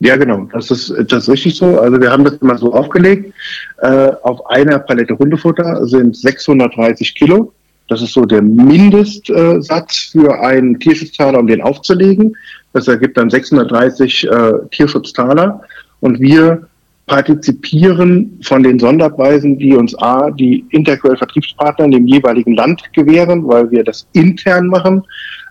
Ja, 0.00 0.16
genau, 0.16 0.48
das 0.52 0.70
ist, 0.70 0.94
das 1.08 1.24
ist 1.24 1.28
richtig 1.28 1.56
so. 1.56 1.78
Also 1.78 2.00
wir 2.00 2.10
haben 2.10 2.24
das 2.24 2.40
mal 2.40 2.56
so 2.56 2.72
aufgelegt. 2.72 3.34
Äh, 3.78 4.12
auf 4.22 4.46
einer 4.46 4.78
Palette 4.78 5.18
Hundefutter 5.18 5.86
sind 5.86 6.16
630 6.16 7.14
Kilo. 7.14 7.52
Das 7.88 8.02
ist 8.02 8.12
so 8.12 8.24
der 8.24 8.42
Mindestsatz 8.42 10.10
für 10.12 10.40
einen 10.40 10.78
Tierschutzzahler, 10.80 11.38
um 11.38 11.46
den 11.46 11.62
aufzulegen. 11.62 12.36
Das 12.72 12.88
ergibt 12.88 13.16
dann 13.16 13.28
630 13.28 14.24
äh, 14.24 14.52
Tierschutztaler. 14.70 15.62
Und 16.00 16.20
wir 16.20 16.66
partizipieren 17.06 18.40
von 18.42 18.62
den 18.62 18.78
Sonderpreisen, 18.78 19.58
die 19.58 19.74
uns 19.74 19.94
A, 19.98 20.30
die 20.30 20.64
Interquell 20.70 21.16
Vertriebspartner 21.16 21.86
in 21.86 21.90
dem 21.90 22.06
jeweiligen 22.06 22.54
Land 22.54 22.82
gewähren, 22.92 23.46
weil 23.46 23.70
wir 23.70 23.84
das 23.84 24.06
intern 24.12 24.68
machen. 24.68 25.02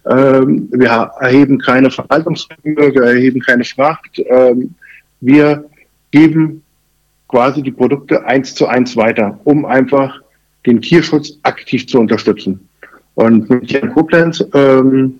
Ähm, 0.09 0.69
wir 0.71 1.11
erheben 1.19 1.59
keine 1.59 1.91
Verwaltungsgebühr, 1.91 2.93
wir 2.93 3.03
erheben 3.03 3.41
keine 3.41 3.63
Fracht. 3.63 4.19
Ähm, 4.29 4.73
wir 5.19 5.65
geben 6.11 6.63
quasi 7.27 7.61
die 7.61 7.71
Produkte 7.71 8.25
eins 8.25 8.55
zu 8.55 8.67
eins 8.67 8.97
weiter, 8.97 9.39
um 9.43 9.65
einfach 9.65 10.19
den 10.65 10.81
Tierschutz 10.81 11.33
aktiv 11.43 11.87
zu 11.87 11.99
unterstützen. 11.99 12.67
Und 13.15 13.49
mit 13.49 13.71
Jan 13.71 13.93
Koblenz 13.93 14.43
ähm, 14.53 15.19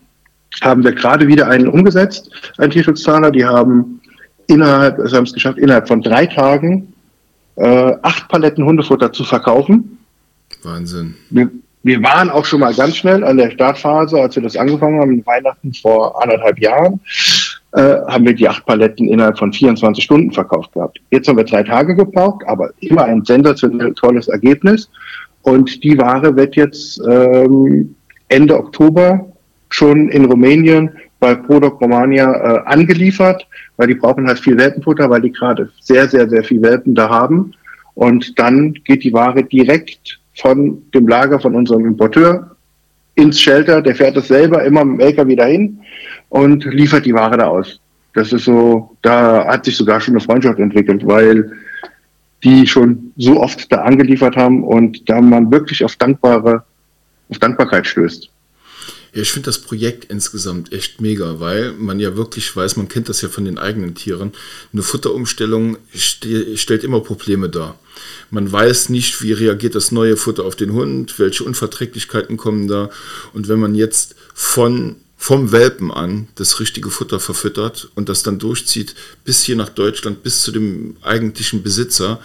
haben 0.61 0.83
wir 0.83 0.93
gerade 0.93 1.27
wieder 1.27 1.47
einen 1.47 1.67
umgesetzt, 1.67 2.29
einen 2.57 2.71
Tierschutzzahler. 2.71 3.31
Die 3.31 3.45
haben 3.45 4.01
innerhalb, 4.47 4.99
also 4.99 5.17
haben 5.17 5.25
es 5.25 5.33
geschafft, 5.33 5.57
innerhalb 5.57 5.87
von 5.87 6.01
drei 6.01 6.25
Tagen 6.25 6.93
äh, 7.55 7.93
acht 8.01 8.27
Paletten 8.29 8.65
Hundefutter 8.65 9.11
zu 9.11 9.23
verkaufen. 9.23 9.97
Wahnsinn. 10.63 11.15
Wir, 11.29 11.49
wir 11.83 12.03
waren 12.03 12.29
auch 12.29 12.45
schon 12.45 12.59
mal 12.59 12.73
ganz 12.73 12.97
schnell 12.97 13.23
an 13.23 13.37
der 13.37 13.51
Startphase, 13.51 14.21
als 14.21 14.35
wir 14.35 14.43
das 14.43 14.55
angefangen 14.55 14.99
haben, 14.99 15.25
Weihnachten 15.25 15.73
vor 15.73 16.21
anderthalb 16.21 16.59
Jahren, 16.59 16.99
äh, 17.73 17.97
haben 18.07 18.25
wir 18.25 18.33
die 18.33 18.47
acht 18.47 18.65
Paletten 18.65 19.07
innerhalb 19.07 19.39
von 19.39 19.51
24 19.51 20.03
Stunden 20.03 20.31
verkauft 20.31 20.73
gehabt. 20.73 20.99
Jetzt 21.09 21.27
haben 21.27 21.37
wir 21.37 21.43
drei 21.43 21.63
Tage 21.63 21.95
gebraucht, 21.95 22.43
aber 22.47 22.71
immer 22.81 23.05
ein 23.05 23.23
sensationell 23.25 23.93
tolles 23.93 24.27
Ergebnis. 24.27 24.89
Und 25.43 25.83
die 25.83 25.97
Ware 25.97 26.35
wird 26.35 26.55
jetzt 26.55 27.01
ähm, 27.09 27.95
Ende 28.27 28.57
Oktober 28.57 29.27
schon 29.69 30.09
in 30.09 30.25
Rumänien 30.25 30.91
bei 31.19 31.35
Product 31.35 31.77
Romania 31.79 32.33
äh, 32.33 32.61
angeliefert, 32.65 33.47
weil 33.77 33.87
die 33.87 33.95
brauchen 33.95 34.27
halt 34.27 34.39
viel 34.39 34.57
Welpenfutter, 34.57 35.09
weil 35.09 35.21
die 35.21 35.31
gerade 35.31 35.69
sehr, 35.79 36.07
sehr, 36.07 36.27
sehr 36.29 36.43
viel 36.43 36.61
Welpen 36.61 36.95
da 36.95 37.09
haben. 37.09 37.53
Und 37.93 38.37
dann 38.39 38.73
geht 38.85 39.03
die 39.03 39.13
Ware 39.13 39.43
direkt 39.43 40.19
von 40.35 40.81
dem 40.93 41.07
Lager 41.07 41.39
von 41.39 41.55
unserem 41.55 41.85
Importeur 41.85 42.55
ins 43.15 43.39
Shelter. 43.39 43.81
Der 43.81 43.95
fährt 43.95 44.17
es 44.17 44.27
selber 44.27 44.63
immer 44.63 44.83
mit 44.83 44.99
dem 44.99 45.07
LKW 45.07 45.35
dahin 45.35 45.79
und 46.29 46.65
liefert 46.65 47.05
die 47.05 47.13
Ware 47.13 47.37
da 47.37 47.47
aus. 47.47 47.79
Das 48.13 48.33
ist 48.33 48.45
so, 48.45 48.95
da 49.01 49.45
hat 49.45 49.65
sich 49.65 49.77
sogar 49.77 50.01
schon 50.01 50.15
eine 50.15 50.21
Freundschaft 50.21 50.59
entwickelt, 50.59 51.05
weil 51.05 51.51
die 52.43 52.67
schon 52.67 53.13
so 53.17 53.39
oft 53.39 53.71
da 53.71 53.81
angeliefert 53.81 54.35
haben 54.35 54.63
und 54.63 55.09
da 55.09 55.21
man 55.21 55.51
wirklich 55.51 55.83
auf 55.83 55.95
dankbare, 55.95 56.63
auf 57.29 57.39
Dankbarkeit 57.39 57.85
stößt. 57.85 58.29
Ja, 59.13 59.21
ich 59.21 59.31
finde 59.31 59.47
das 59.47 59.59
Projekt 59.59 60.05
insgesamt 60.05 60.71
echt 60.71 61.01
mega, 61.01 61.41
weil 61.41 61.73
man 61.73 61.99
ja 61.99 62.15
wirklich 62.15 62.55
weiß, 62.55 62.77
man 62.77 62.87
kennt 62.87 63.09
das 63.09 63.21
ja 63.21 63.27
von 63.27 63.43
den 63.43 63.57
eigenen 63.57 63.93
Tieren. 63.93 64.31
Eine 64.71 64.83
Futterumstellung 64.83 65.77
st 65.93 66.27
stellt 66.55 66.85
immer 66.85 67.01
Probleme 67.01 67.49
dar. 67.49 67.77
Man 68.29 68.49
weiß 68.49 68.87
nicht, 68.87 69.21
wie 69.21 69.33
reagiert 69.33 69.75
das 69.75 69.91
neue 69.91 70.15
Futter 70.15 70.45
auf 70.45 70.55
den 70.55 70.71
Hund, 70.71 71.19
welche 71.19 71.43
Unverträglichkeiten 71.43 72.37
kommen 72.37 72.69
da. 72.69 72.89
Und 73.33 73.49
wenn 73.49 73.59
man 73.59 73.75
jetzt 73.75 74.15
von 74.33 74.95
vom 75.21 75.51
Welpen 75.51 75.91
an 75.91 76.29
das 76.33 76.59
richtige 76.59 76.89
Futter 76.89 77.19
verfüttert 77.19 77.91
und 77.93 78.09
das 78.09 78.23
dann 78.23 78.39
durchzieht 78.39 78.95
bis 79.23 79.43
hier 79.43 79.55
nach 79.55 79.69
Deutschland, 79.69 80.23
bis 80.23 80.41
zu 80.41 80.51
dem 80.51 80.97
eigentlichen 81.03 81.61
Besitzer, 81.61 82.19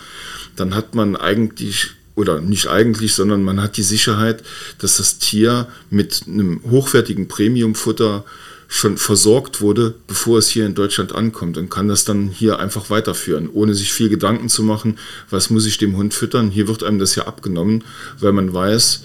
dann 0.56 0.74
hat 0.74 0.94
man 0.94 1.14
eigentlich, 1.14 1.88
oder 2.14 2.40
nicht 2.40 2.68
eigentlich, 2.68 3.12
sondern 3.12 3.44
man 3.44 3.60
hat 3.60 3.76
die 3.76 3.82
Sicherheit, 3.82 4.42
dass 4.78 4.96
das 4.96 5.18
Tier 5.18 5.68
mit 5.90 6.22
einem 6.26 6.62
hochwertigen 6.70 7.28
Premiumfutter 7.28 8.24
schon 8.66 8.96
versorgt 8.96 9.60
wurde, 9.60 9.94
bevor 10.06 10.38
es 10.38 10.48
hier 10.48 10.64
in 10.64 10.74
Deutschland 10.74 11.14
ankommt 11.14 11.58
und 11.58 11.68
kann 11.68 11.88
das 11.88 12.06
dann 12.06 12.28
hier 12.28 12.60
einfach 12.60 12.88
weiterführen, 12.88 13.50
ohne 13.52 13.74
sich 13.74 13.92
viel 13.92 14.08
Gedanken 14.08 14.48
zu 14.48 14.62
machen, 14.62 14.98
was 15.28 15.50
muss 15.50 15.66
ich 15.66 15.76
dem 15.76 15.98
Hund 15.98 16.14
füttern. 16.14 16.50
Hier 16.50 16.66
wird 16.66 16.82
einem 16.82 16.98
das 16.98 17.14
ja 17.14 17.26
abgenommen, 17.26 17.84
weil 18.20 18.32
man 18.32 18.54
weiß, 18.54 19.02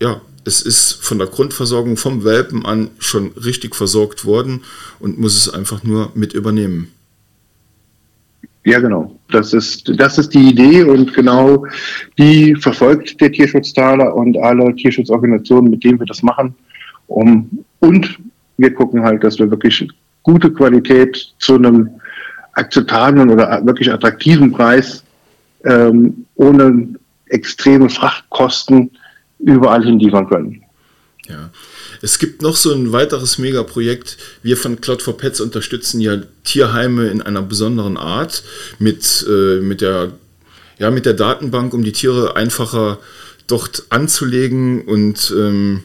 ja, 0.00 0.20
es 0.44 0.62
ist 0.62 0.92
von 1.02 1.18
der 1.18 1.28
Grundversorgung 1.28 1.96
vom 1.96 2.24
Welpen 2.24 2.64
an 2.66 2.90
schon 2.98 3.32
richtig 3.32 3.74
versorgt 3.74 4.24
worden 4.24 4.62
und 5.00 5.18
muss 5.18 5.36
es 5.36 5.52
einfach 5.52 5.82
nur 5.82 6.12
mit 6.14 6.32
übernehmen. 6.32 6.92
Ja, 8.64 8.80
genau. 8.80 9.14
Das 9.30 9.52
ist, 9.52 9.92
das 10.00 10.16
ist 10.16 10.32
die 10.32 10.48
Idee 10.48 10.82
und 10.84 11.12
genau 11.12 11.66
die 12.18 12.54
verfolgt 12.54 13.20
der 13.20 13.30
Tierschutztaler 13.30 14.14
und 14.14 14.38
alle 14.38 14.74
Tierschutzorganisationen, 14.74 15.70
mit 15.70 15.84
denen 15.84 15.98
wir 15.98 16.06
das 16.06 16.22
machen. 16.22 16.54
Um, 17.06 17.64
und 17.80 18.18
wir 18.56 18.72
gucken 18.72 19.02
halt, 19.02 19.22
dass 19.22 19.38
wir 19.38 19.50
wirklich 19.50 19.86
gute 20.22 20.50
Qualität 20.50 21.34
zu 21.38 21.56
einem 21.56 21.90
akzeptablen 22.52 23.28
oder 23.28 23.64
wirklich 23.66 23.92
attraktiven 23.92 24.52
Preis 24.52 25.04
ähm, 25.64 26.24
ohne 26.36 26.88
extreme 27.26 27.90
Frachtkosten 27.90 28.90
überall 29.44 29.84
hinliefern 29.84 30.28
können. 30.28 30.62
Ja. 31.28 31.50
Es 32.02 32.18
gibt 32.18 32.42
noch 32.42 32.56
so 32.56 32.72
ein 32.72 32.92
weiteres 32.92 33.38
Megaprojekt. 33.38 34.18
Wir 34.42 34.56
von 34.56 34.80
Cloud 34.80 35.02
for 35.02 35.16
Pets 35.16 35.40
unterstützen 35.40 36.00
ja 36.00 36.18
Tierheime 36.44 37.08
in 37.08 37.22
einer 37.22 37.42
besonderen 37.42 37.96
Art 37.96 38.42
mit, 38.78 39.24
äh, 39.28 39.60
mit, 39.60 39.80
der, 39.80 40.12
ja, 40.78 40.90
mit 40.90 41.06
der 41.06 41.14
Datenbank, 41.14 41.72
um 41.72 41.82
die 41.82 41.92
Tiere 41.92 42.36
einfacher 42.36 42.98
dort 43.46 43.84
anzulegen 43.90 44.82
und 44.82 45.32
ähm, 45.36 45.82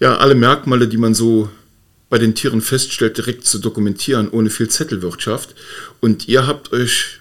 ja, 0.00 0.18
alle 0.18 0.34
Merkmale, 0.34 0.86
die 0.86 0.98
man 0.98 1.14
so 1.14 1.48
bei 2.08 2.18
den 2.18 2.34
Tieren 2.34 2.60
feststellt, 2.60 3.18
direkt 3.18 3.44
zu 3.44 3.58
dokumentieren, 3.58 4.30
ohne 4.30 4.50
viel 4.50 4.68
Zettelwirtschaft. 4.68 5.54
Und 6.00 6.28
ihr 6.28 6.46
habt 6.46 6.72
euch 6.72 7.20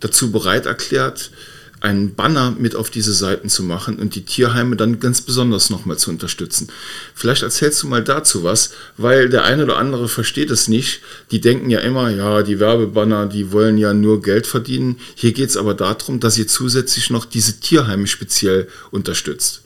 dazu 0.00 0.30
bereit 0.30 0.66
erklärt, 0.66 1.30
einen 1.80 2.14
Banner 2.14 2.54
mit 2.58 2.74
auf 2.74 2.90
diese 2.90 3.12
Seiten 3.12 3.48
zu 3.48 3.62
machen 3.62 3.98
und 3.98 4.14
die 4.14 4.24
Tierheime 4.24 4.76
dann 4.76 5.00
ganz 5.00 5.20
besonders 5.20 5.70
nochmal 5.70 5.98
zu 5.98 6.10
unterstützen. 6.10 6.68
Vielleicht 7.14 7.42
erzählst 7.42 7.82
du 7.82 7.86
mal 7.86 8.02
dazu 8.02 8.44
was, 8.44 8.72
weil 8.96 9.28
der 9.28 9.44
eine 9.44 9.64
oder 9.64 9.76
andere 9.76 10.08
versteht 10.08 10.50
es 10.50 10.68
nicht. 10.68 11.00
Die 11.30 11.40
denken 11.40 11.70
ja 11.70 11.80
immer, 11.80 12.10
ja, 12.10 12.42
die 12.42 12.60
Werbebanner, 12.60 13.26
die 13.26 13.52
wollen 13.52 13.78
ja 13.78 13.92
nur 13.92 14.22
Geld 14.22 14.46
verdienen. 14.46 14.98
Hier 15.14 15.32
geht 15.32 15.50
es 15.50 15.56
aber 15.56 15.74
darum, 15.74 16.20
dass 16.20 16.38
ihr 16.38 16.48
zusätzlich 16.48 17.10
noch 17.10 17.24
diese 17.24 17.60
Tierheime 17.60 18.06
speziell 18.06 18.68
unterstützt. 18.90 19.65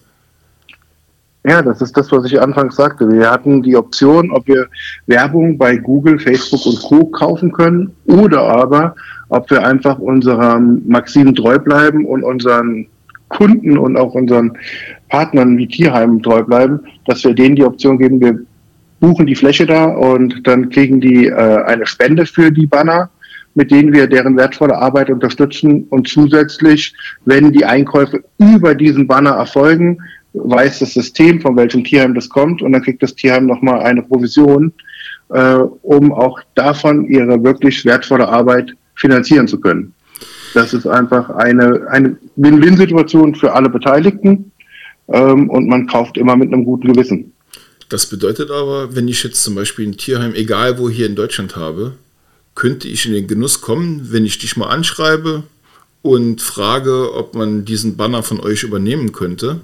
Ja, 1.46 1.62
das 1.62 1.80
ist 1.80 1.96
das, 1.96 2.12
was 2.12 2.26
ich 2.26 2.40
anfangs 2.40 2.76
sagte. 2.76 3.10
Wir 3.10 3.30
hatten 3.30 3.62
die 3.62 3.74
Option, 3.74 4.30
ob 4.30 4.46
wir 4.46 4.66
Werbung 5.06 5.56
bei 5.56 5.76
Google, 5.76 6.18
Facebook 6.18 6.66
und 6.66 6.82
Co. 6.82 7.06
kaufen 7.06 7.50
können 7.50 7.92
oder 8.04 8.42
aber, 8.42 8.94
ob 9.30 9.50
wir 9.50 9.64
einfach 9.64 9.98
unserem 9.98 10.82
Maxim 10.86 11.34
treu 11.34 11.58
bleiben 11.58 12.04
und 12.04 12.22
unseren 12.24 12.86
Kunden 13.28 13.78
und 13.78 13.96
auch 13.96 14.14
unseren 14.14 14.52
Partnern 15.08 15.56
wie 15.56 15.66
Tierheimen 15.66 16.22
treu 16.22 16.42
bleiben, 16.42 16.80
dass 17.06 17.24
wir 17.24 17.32
denen 17.32 17.56
die 17.56 17.64
Option 17.64 17.96
geben, 17.96 18.20
wir 18.20 18.38
buchen 18.98 19.26
die 19.26 19.34
Fläche 19.34 19.64
da 19.64 19.86
und 19.86 20.46
dann 20.46 20.68
kriegen 20.68 21.00
die 21.00 21.26
äh, 21.26 21.62
eine 21.64 21.86
Spende 21.86 22.26
für 22.26 22.50
die 22.50 22.66
Banner, 22.66 23.08
mit 23.54 23.70
denen 23.70 23.92
wir 23.94 24.06
deren 24.06 24.36
wertvolle 24.36 24.76
Arbeit 24.76 25.08
unterstützen. 25.08 25.86
Und 25.88 26.06
zusätzlich, 26.06 26.94
wenn 27.24 27.50
die 27.50 27.64
Einkäufe 27.64 28.22
über 28.38 28.74
diesen 28.74 29.06
Banner 29.06 29.30
erfolgen, 29.30 29.98
weiß 30.32 30.80
das 30.80 30.94
System, 30.94 31.40
von 31.40 31.56
welchem 31.56 31.84
Tierheim 31.84 32.14
das 32.14 32.28
kommt, 32.28 32.62
und 32.62 32.72
dann 32.72 32.82
kriegt 32.82 33.02
das 33.02 33.14
Tierheim 33.14 33.46
nochmal 33.46 33.80
eine 33.80 34.02
Provision, 34.02 34.72
äh, 35.30 35.56
um 35.82 36.12
auch 36.12 36.40
davon 36.54 37.06
ihre 37.06 37.42
wirklich 37.42 37.84
wertvolle 37.84 38.28
Arbeit 38.28 38.72
finanzieren 38.94 39.48
zu 39.48 39.60
können. 39.60 39.94
Das 40.54 40.74
ist 40.74 40.86
einfach 40.86 41.30
eine, 41.30 41.86
eine 41.90 42.16
Win-Win-Situation 42.36 43.34
für 43.34 43.52
alle 43.52 43.68
Beteiligten 43.68 44.52
ähm, 45.08 45.48
und 45.48 45.68
man 45.68 45.86
kauft 45.86 46.18
immer 46.18 46.36
mit 46.36 46.52
einem 46.52 46.64
guten 46.64 46.92
Gewissen. 46.92 47.32
Das 47.88 48.06
bedeutet 48.06 48.50
aber, 48.50 48.94
wenn 48.94 49.08
ich 49.08 49.22
jetzt 49.24 49.42
zum 49.42 49.54
Beispiel 49.54 49.88
ein 49.88 49.96
Tierheim, 49.96 50.34
egal 50.34 50.78
wo 50.78 50.88
hier 50.88 51.06
in 51.06 51.16
Deutschland 51.16 51.56
habe, 51.56 51.94
könnte 52.54 52.88
ich 52.88 53.06
in 53.06 53.12
den 53.12 53.26
Genuss 53.26 53.60
kommen, 53.60 54.08
wenn 54.12 54.24
ich 54.24 54.38
dich 54.38 54.56
mal 54.56 54.68
anschreibe 54.68 55.44
und 56.02 56.40
frage, 56.40 57.14
ob 57.14 57.34
man 57.34 57.64
diesen 57.64 57.96
Banner 57.96 58.22
von 58.22 58.40
euch 58.40 58.62
übernehmen 58.62 59.12
könnte, 59.12 59.60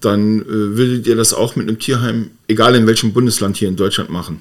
dann 0.00 0.42
äh, 0.42 0.46
würdet 0.46 1.06
ihr 1.06 1.16
das 1.16 1.34
auch 1.34 1.56
mit 1.56 1.68
einem 1.68 1.78
Tierheim, 1.78 2.30
egal 2.48 2.74
in 2.74 2.86
welchem 2.86 3.12
Bundesland 3.12 3.56
hier 3.56 3.68
in 3.68 3.76
Deutschland 3.76 4.10
machen. 4.10 4.40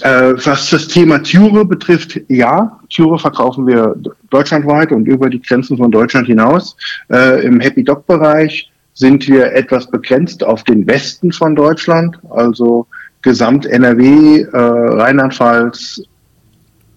Äh, 0.00 0.34
was 0.44 0.70
das 0.70 0.88
Thema 0.88 1.22
Türe 1.22 1.64
betrifft, 1.64 2.20
ja. 2.28 2.80
Türe 2.90 3.18
verkaufen 3.18 3.66
wir 3.66 3.94
deutschlandweit 4.30 4.92
und 4.92 5.06
über 5.06 5.30
die 5.30 5.40
Grenzen 5.40 5.76
von 5.76 5.90
Deutschland 5.90 6.26
hinaus. 6.26 6.76
Äh, 7.10 7.46
Im 7.46 7.60
Happy 7.60 7.84
Dog 7.84 8.06
Bereich 8.06 8.70
sind 8.94 9.26
wir 9.28 9.52
etwas 9.52 9.90
begrenzt 9.90 10.42
auf 10.44 10.64
den 10.64 10.86
Westen 10.86 11.32
von 11.32 11.54
Deutschland, 11.54 12.18
also 12.30 12.86
Gesamt 13.22 13.66
NRW, 13.66 14.42
äh, 14.42 14.48
Rheinland-Pfalz, 14.52 16.02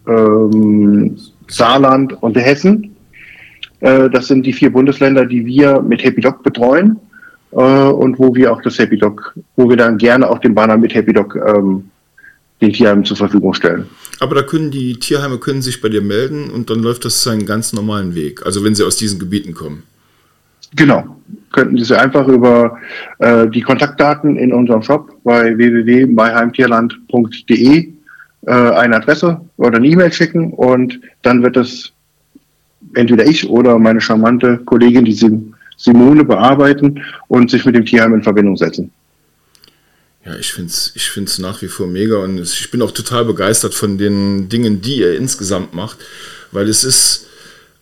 ähm, 0.08 1.18
Saarland 1.48 2.22
und 2.22 2.36
Hessen. 2.36 2.97
Äh, 3.80 4.10
das 4.10 4.28
sind 4.28 4.46
die 4.46 4.54
vier 4.54 4.72
Bundesländer, 4.72 5.26
die 5.26 5.46
wir 5.46 5.82
mit 5.82 6.04
Happy 6.04 6.22
Dog 6.22 6.44
betreuen 6.44 6.98
äh, 7.52 7.58
und 7.58 8.20
wo 8.20 8.36
wir 8.36 8.52
auch 8.52 8.62
das 8.62 8.78
Happy 8.80 8.98
Dog, 8.98 9.34
wo 9.56 9.70
wir 9.70 9.78
dann 9.78 9.98
gerne 9.98 10.30
auch 10.30 10.40
den 10.40 10.56
Banner 10.56 10.78
mit 10.78 10.94
Happy 10.94 11.14
Dog 11.14 11.36
ähm, 11.36 11.90
den 12.62 12.74
Tierheimen 12.74 13.06
zur 13.06 13.18
Verfügung 13.18 13.54
stellen. 13.54 13.88
Aber 14.20 14.36
da 14.36 14.42
können 14.42 14.72
die 14.72 14.96
Tierheime 14.96 15.38
können 15.38 15.62
sich 15.62 15.80
bei 15.80 15.90
dir 15.90 16.02
melden 16.02 16.50
und 16.50 16.72
dann 16.72 16.80
läuft 16.80 17.06
das 17.06 17.22
seinen 17.24 17.46
ganz 17.46 17.72
normalen 17.72 18.16
Weg. 18.16 18.44
Also 18.46 18.64
wenn 18.64 18.74
sie 18.74 18.84
aus 18.84 18.98
diesen 18.98 19.20
Gebieten 19.20 19.54
kommen. 19.54 19.84
Genau. 20.76 21.06
Könnten 21.54 21.82
Sie 21.82 21.98
einfach 21.98 22.28
über 22.28 22.78
äh, 23.20 23.48
die 23.48 23.62
Kontaktdaten 23.62 24.36
in 24.38 24.52
unserem 24.52 24.82
Shop 24.82 25.10
bei 25.24 25.58
www.myheimtierland.de 25.58 27.94
äh, 28.46 28.52
eine 28.52 28.98
Adresse 28.98 29.40
oder 29.56 29.78
eine 29.78 29.88
E-Mail 29.88 30.12
schicken 30.12 30.52
und 30.54 31.00
dann 31.22 31.42
wird 31.44 31.56
es 31.58 31.94
entweder 32.98 33.26
ich 33.26 33.48
oder 33.48 33.78
meine 33.80 34.02
charmante 34.02 34.58
Kollegin, 34.66 35.06
die 35.06 35.14
Simone, 35.78 36.24
bearbeiten 36.26 37.04
und 37.28 37.52
sich 37.52 37.64
mit 37.66 37.76
dem 37.76 37.86
Tierheim 37.86 38.16
in 38.16 38.24
Verbindung 38.24 38.58
setzen. 38.58 38.92
Ja, 40.26 40.36
ich 40.36 40.52
finde 40.52 40.70
es 40.70 40.92
ich 40.96 41.10
find's 41.10 41.40
nach 41.40 41.62
wie 41.62 41.68
vor 41.68 41.88
mega 41.88 42.18
und 42.18 42.40
ich 42.40 42.72
bin 42.72 42.82
auch 42.82 42.92
total 42.92 43.24
begeistert 43.24 43.74
von 43.74 43.98
den 43.98 44.50
Dingen, 44.50 44.82
die 44.82 44.98
ihr 44.98 45.16
insgesamt 45.16 45.74
macht, 45.74 46.00
weil 46.52 46.68
es 46.68 46.84
ist 46.84 47.28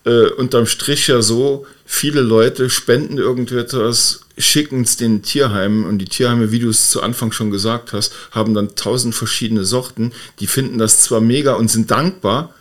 äh, 0.05 0.27
unterm 0.37 0.67
Strich 0.67 1.07
ja 1.07 1.21
so, 1.21 1.65
viele 1.85 2.21
Leute 2.21 2.69
spenden 2.69 3.17
irgendetwas, 3.17 4.21
schicken 4.37 4.81
es 4.81 4.97
den 4.97 5.23
Tierheimen 5.23 5.85
und 5.85 5.97
die 5.97 6.05
Tierheime, 6.05 6.51
wie 6.51 6.59
du 6.59 6.69
es 6.69 6.89
zu 6.89 7.01
Anfang 7.01 7.31
schon 7.31 7.49
gesagt 7.49 7.93
hast, 7.93 8.13
haben 8.31 8.53
dann 8.53 8.75
tausend 8.75 9.15
verschiedene 9.15 9.65
Sorten, 9.65 10.11
die 10.39 10.47
finden 10.47 10.77
das 10.77 11.01
zwar 11.01 11.21
mega 11.21 11.53
und 11.53 11.71
sind 11.71 11.89
dankbar, 11.89 12.53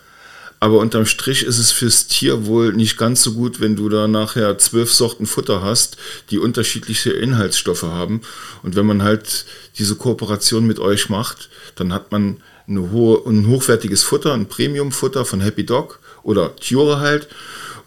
aber 0.65 0.79
unterm 0.79 1.05
Strich 1.05 1.43
ist 1.43 1.59
es 1.59 1.71
fürs 1.71 2.07
Tier 2.07 2.47
wohl 2.47 2.73
nicht 2.73 2.97
ganz 2.97 3.21
so 3.21 3.33
gut, 3.33 3.61
wenn 3.61 3.75
du 3.75 3.87
da 3.87 4.07
nachher 4.07 4.57
zwölf 4.57 4.91
Sorten 4.91 5.27
Futter 5.27 5.61
hast, 5.61 5.95
die 6.31 6.39
unterschiedliche 6.39 7.11
Inhaltsstoffe 7.11 7.83
haben. 7.83 8.21
Und 8.63 8.75
wenn 8.75 8.87
man 8.87 9.03
halt 9.03 9.45
diese 9.77 9.95
Kooperation 9.95 10.65
mit 10.65 10.79
euch 10.79 11.07
macht, 11.07 11.51
dann 11.75 11.93
hat 11.93 12.11
man 12.11 12.37
eine 12.67 12.89
hohe, 12.89 13.29
ein 13.29 13.47
hochwertiges 13.47 14.01
Futter, 14.01 14.33
ein 14.33 14.47
Premium-Futter 14.47 15.23
von 15.23 15.39
Happy 15.39 15.67
Dog 15.67 15.99
oder 16.23 16.55
Tiore 16.55 16.99
halt 16.99 17.27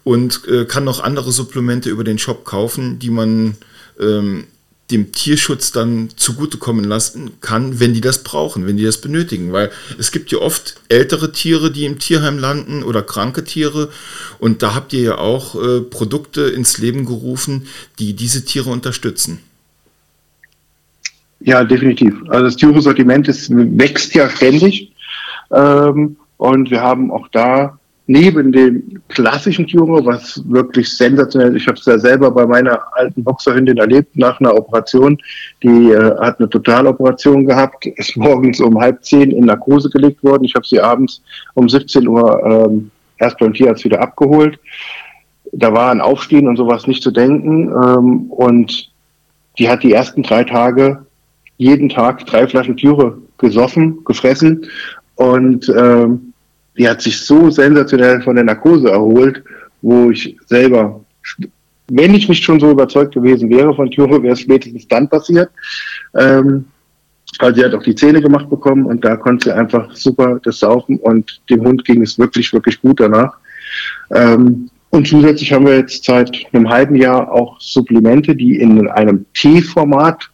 und 0.05 0.47
äh, 0.47 0.63
kann 0.63 0.85
noch 0.85 1.01
andere 1.01 1.33
Supplemente 1.33 1.89
über 1.89 2.05
den 2.05 2.17
Shop 2.17 2.45
kaufen, 2.45 2.97
die 2.97 3.09
man 3.09 3.57
ähm, 3.99 4.47
dem 4.91 5.11
Tierschutz 5.11 5.71
dann 5.71 6.09
zugutekommen 6.15 6.83
lassen 6.83 7.31
kann, 7.41 7.79
wenn 7.79 7.93
die 7.93 8.01
das 8.01 8.23
brauchen, 8.23 8.65
wenn 8.65 8.77
die 8.77 8.83
das 8.83 9.01
benötigen. 9.01 9.51
Weil 9.51 9.71
es 9.97 10.11
gibt 10.11 10.31
ja 10.31 10.39
oft 10.39 10.81
ältere 10.89 11.31
Tiere, 11.31 11.71
die 11.71 11.85
im 11.85 11.99
Tierheim 11.99 12.39
landen 12.39 12.83
oder 12.83 13.03
kranke 13.03 13.43
Tiere. 13.43 13.89
Und 14.39 14.63
da 14.63 14.73
habt 14.73 14.93
ihr 14.93 15.01
ja 15.01 15.17
auch 15.17 15.55
äh, 15.55 15.81
Produkte 15.81 16.41
ins 16.41 16.77
Leben 16.79 17.05
gerufen, 17.05 17.67
die 17.99 18.13
diese 18.13 18.45
Tiere 18.45 18.69
unterstützen. 18.69 19.39
Ja, 21.41 21.63
definitiv. 21.63 22.15
Also 22.27 22.45
das 22.45 22.55
Tiersortiment 22.55 23.27
wächst 23.27 24.13
ja 24.13 24.29
ständig. 24.29 24.91
Ähm, 25.51 26.17
und 26.37 26.71
wir 26.71 26.81
haben 26.81 27.11
auch 27.11 27.27
da 27.29 27.78
neben 28.09 28.51
dem 28.51 29.03
klassischen 29.09 29.67
Tumor, 29.67 30.03
was 30.03 30.43
wirklich 30.49 30.89
sensationell 30.97 31.55
ist, 31.55 31.61
ich 31.61 31.67
habe 31.67 31.77
es 31.77 31.85
ja 31.85 31.99
selber 31.99 32.31
bei 32.31 32.43
meiner 32.43 32.81
alten 32.93 33.23
Boxerhündin 33.23 33.77
erlebt, 33.77 34.17
nach 34.17 34.39
einer 34.39 34.55
Operation, 34.55 35.15
die 35.61 35.91
äh, 35.91 36.17
hat 36.19 36.39
eine 36.39 36.49
Totaloperation 36.49 37.45
gehabt, 37.45 37.85
ist 37.85 38.17
morgens 38.17 38.59
um 38.61 38.79
halb 38.79 39.05
zehn 39.05 39.29
in 39.29 39.45
Narkose 39.45 39.91
gelegt 39.91 40.23
worden. 40.23 40.43
Ich 40.43 40.55
habe 40.55 40.65
sie 40.65 40.81
abends 40.81 41.21
um 41.53 41.69
17 41.69 42.07
Uhr 42.07 42.43
ähm, 42.43 42.89
erst 43.19 43.37
beim 43.37 43.53
Tierarzt 43.53 43.85
wieder 43.85 44.01
abgeholt. 44.01 44.57
Da 45.51 45.71
war 45.71 45.91
ein 45.91 46.01
Aufstehen 46.01 46.47
und 46.47 46.57
sowas 46.57 46.87
nicht 46.87 47.03
zu 47.03 47.11
denken. 47.11 47.67
Ähm, 47.67 48.21
und 48.31 48.89
die 49.59 49.69
hat 49.69 49.83
die 49.83 49.93
ersten 49.93 50.23
drei 50.23 50.43
Tage 50.43 51.05
jeden 51.57 51.89
Tag 51.89 52.25
drei 52.25 52.47
Flaschen 52.47 52.75
Türe 52.75 53.19
gesoffen, 53.37 54.03
gefressen. 54.03 54.65
Und 55.13 55.71
ähm, 55.77 56.28
die 56.79 56.89
hat 56.89 57.01
sich 57.01 57.19
so 57.19 57.51
sensationell 57.51 58.21
von 58.21 58.35
der 58.35 58.45
Narkose 58.45 58.89
erholt, 58.89 59.43
wo 59.81 60.09
ich 60.09 60.37
selber, 60.47 61.03
wenn 61.89 62.15
ich 62.15 62.29
nicht 62.29 62.43
schon 62.43 62.59
so 62.59 62.71
überzeugt 62.71 63.13
gewesen 63.13 63.49
wäre 63.49 63.75
von 63.75 63.91
Thure, 63.91 64.23
wäre 64.23 64.33
es 64.33 64.39
spätestens 64.39 64.87
dann 64.87 65.09
passiert. 65.09 65.49
Ähm, 66.17 66.65
weil 67.37 67.53
sie 67.53 67.63
hat 67.63 67.75
auch 67.75 67.83
die 67.83 67.93
Zähne 67.93 68.21
gemacht 68.21 68.49
bekommen 68.49 68.85
und 68.85 69.05
da 69.05 69.15
konnte 69.15 69.49
sie 69.49 69.55
einfach 69.55 69.93
super 69.95 70.39
das 70.43 70.59
saufen 70.59 70.97
und 70.97 71.41
dem 71.49 71.63
Hund 71.63 71.85
ging 71.85 72.01
es 72.01 72.17
wirklich, 72.17 72.51
wirklich 72.53 72.81
gut 72.81 72.99
danach. 72.99 73.37
Ähm, 74.11 74.69
und 74.91 75.07
zusätzlich 75.07 75.53
haben 75.53 75.67
wir 75.67 75.77
jetzt 75.77 76.05
seit 76.05 76.35
einem 76.51 76.67
halben 76.67 76.95
Jahr 76.95 77.31
auch 77.31 77.59
Supplemente, 77.61 78.35
die 78.35 78.55
in 78.55 78.87
einem 78.89 79.25
Teeformat 79.35 80.31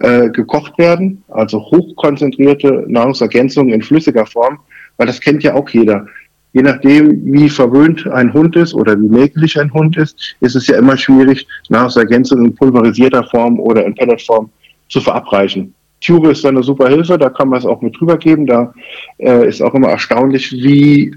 äh, 0.00 0.28
gekocht 0.28 0.76
werden, 0.76 1.24
also 1.28 1.58
hochkonzentrierte 1.58 2.84
Nahrungsergänzungen 2.86 3.72
in 3.72 3.80
flüssiger 3.80 4.26
Form, 4.26 4.58
weil 4.96 5.06
das 5.06 5.20
kennt 5.20 5.42
ja 5.42 5.54
auch 5.54 5.68
jeder. 5.68 6.06
Je 6.52 6.62
nachdem, 6.62 7.20
wie 7.32 7.48
verwöhnt 7.48 8.06
ein 8.06 8.32
Hund 8.32 8.54
ist 8.54 8.74
oder 8.74 8.98
wie 9.00 9.08
mäglich 9.08 9.58
ein 9.60 9.72
Hund 9.72 9.96
ist, 9.96 10.36
ist 10.40 10.54
es 10.54 10.68
ja 10.68 10.78
immer 10.78 10.96
schwierig, 10.96 11.46
Nahrungsergänzungen 11.68 12.46
in 12.46 12.54
pulverisierter 12.54 13.24
Form 13.24 13.58
oder 13.58 13.84
in 13.84 13.94
Pelletform 13.94 14.48
zu 14.88 15.00
verabreichen. 15.00 15.74
Tube 16.00 16.28
ist 16.28 16.44
eine 16.44 16.62
super 16.62 16.88
Hilfe, 16.88 17.18
da 17.18 17.30
kann 17.30 17.48
man 17.48 17.58
es 17.58 17.66
auch 17.66 17.80
mit 17.80 17.98
drüber 17.98 18.16
geben. 18.18 18.46
Da 18.46 18.72
äh, 19.18 19.48
ist 19.48 19.62
auch 19.62 19.74
immer 19.74 19.88
erstaunlich, 19.88 20.52
wie 20.52 21.16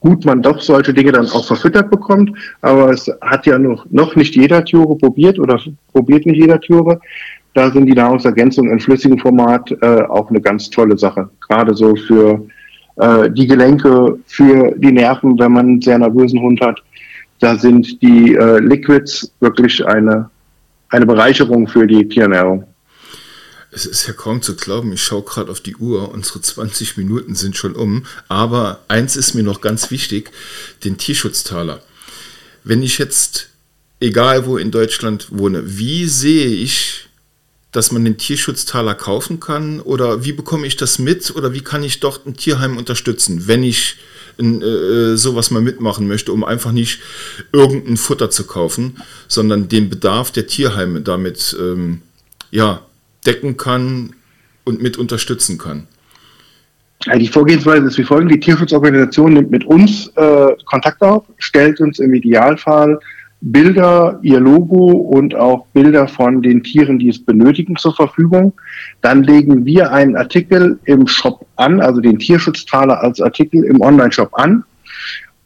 gut 0.00 0.24
man 0.24 0.42
doch 0.42 0.60
solche 0.60 0.94
Dinge 0.94 1.12
dann 1.12 1.26
auch 1.26 1.44
verfüttert 1.44 1.90
bekommt. 1.90 2.30
Aber 2.60 2.90
es 2.90 3.10
hat 3.20 3.46
ja 3.46 3.58
noch, 3.58 3.84
noch 3.90 4.16
nicht 4.16 4.36
jeder 4.36 4.64
Thure 4.64 4.96
probiert 4.96 5.38
oder 5.38 5.60
probiert 5.92 6.24
nicht 6.24 6.40
jeder 6.40 6.60
Thure. 6.60 7.00
Da 7.54 7.70
sind 7.70 7.86
die 7.86 7.94
Nahrungsergänzungen 7.94 8.72
in 8.72 8.80
flüssigem 8.80 9.18
Format 9.18 9.70
äh, 9.82 10.02
auch 10.02 10.30
eine 10.30 10.40
ganz 10.40 10.70
tolle 10.70 10.96
Sache. 10.96 11.28
Gerade 11.48 11.74
so 11.74 11.94
für 11.94 12.46
äh, 12.96 13.30
die 13.30 13.46
Gelenke 13.46 14.18
für 14.26 14.74
die 14.76 14.92
Nerven, 14.92 15.38
wenn 15.38 15.52
man 15.52 15.66
einen 15.66 15.82
sehr 15.82 15.98
nervösen 15.98 16.40
Hund 16.40 16.60
hat. 16.60 16.82
Da 17.40 17.56
sind 17.56 18.00
die 18.02 18.34
äh, 18.34 18.58
Liquids 18.58 19.32
wirklich 19.40 19.84
eine, 19.84 20.30
eine 20.90 21.06
Bereicherung 21.06 21.66
für 21.66 21.86
die 21.86 22.08
Tierernährung. 22.08 22.66
Es 23.74 23.86
ist 23.86 24.06
ja 24.06 24.12
kaum 24.12 24.42
zu 24.42 24.54
glauben, 24.54 24.92
ich 24.92 25.02
schaue 25.02 25.22
gerade 25.22 25.50
auf 25.50 25.60
die 25.60 25.76
Uhr, 25.76 26.12
unsere 26.12 26.42
20 26.42 26.98
Minuten 26.98 27.34
sind 27.34 27.56
schon 27.56 27.74
um, 27.74 28.04
aber 28.28 28.80
eins 28.88 29.16
ist 29.16 29.32
mir 29.32 29.42
noch 29.42 29.62
ganz 29.62 29.90
wichtig, 29.90 30.30
den 30.84 30.98
Tierschutztaler. 30.98 31.80
Wenn 32.64 32.82
ich 32.82 32.98
jetzt, 32.98 33.48
egal 33.98 34.44
wo 34.44 34.58
in 34.58 34.70
Deutschland 34.70 35.28
wohne, 35.30 35.78
wie 35.78 36.06
sehe 36.06 36.48
ich 36.48 37.08
dass 37.72 37.90
man 37.90 38.04
den 38.04 38.18
Tierschutztaler 38.18 38.94
kaufen 38.94 39.40
kann? 39.40 39.80
Oder 39.80 40.24
wie 40.24 40.32
bekomme 40.32 40.66
ich 40.66 40.76
das 40.76 40.98
mit? 40.98 41.34
Oder 41.34 41.52
wie 41.52 41.62
kann 41.62 41.82
ich 41.82 42.00
dort 42.00 42.26
ein 42.26 42.36
Tierheim 42.36 42.76
unterstützen, 42.76 43.48
wenn 43.48 43.64
ich 43.64 43.96
in, 44.38 44.62
äh, 44.62 45.16
sowas 45.16 45.50
mal 45.50 45.62
mitmachen 45.62 46.06
möchte, 46.06 46.32
um 46.32 46.44
einfach 46.44 46.72
nicht 46.72 47.00
irgendein 47.52 47.96
Futter 47.96 48.30
zu 48.30 48.46
kaufen, 48.46 48.96
sondern 49.28 49.68
den 49.68 49.90
Bedarf 49.90 50.30
der 50.30 50.46
Tierheime 50.46 51.00
damit 51.00 51.56
ähm, 51.58 52.02
ja, 52.50 52.82
decken 53.26 53.56
kann 53.56 54.14
und 54.64 54.82
mit 54.82 54.96
unterstützen 54.98 55.58
kann? 55.58 55.86
Die 57.16 57.26
Vorgehensweise 57.26 57.86
ist 57.86 57.98
wie 57.98 58.04
folgt. 58.04 58.30
Die 58.30 58.38
Tierschutzorganisation 58.38 59.32
nimmt 59.32 59.50
mit 59.50 59.64
uns 59.64 60.08
äh, 60.14 60.48
Kontakt 60.66 61.02
auf, 61.02 61.24
stellt 61.38 61.80
uns 61.80 61.98
im 61.98 62.14
Idealfall 62.14 62.98
Bilder, 63.44 64.20
ihr 64.22 64.38
Logo 64.38 64.86
und 64.86 65.34
auch 65.34 65.66
Bilder 65.72 66.06
von 66.06 66.42
den 66.42 66.62
Tieren, 66.62 67.00
die 67.00 67.08
es 67.08 67.18
benötigen, 67.18 67.76
zur 67.76 67.94
Verfügung. 67.94 68.52
Dann 69.00 69.24
legen 69.24 69.66
wir 69.66 69.92
einen 69.92 70.16
Artikel 70.16 70.78
im 70.84 71.08
Shop 71.08 71.44
an, 71.56 71.80
also 71.80 72.00
den 72.00 72.20
Tierschutztaler 72.20 73.02
als 73.02 73.20
Artikel 73.20 73.64
im 73.64 73.80
Online-Shop 73.80 74.30
an 74.34 74.62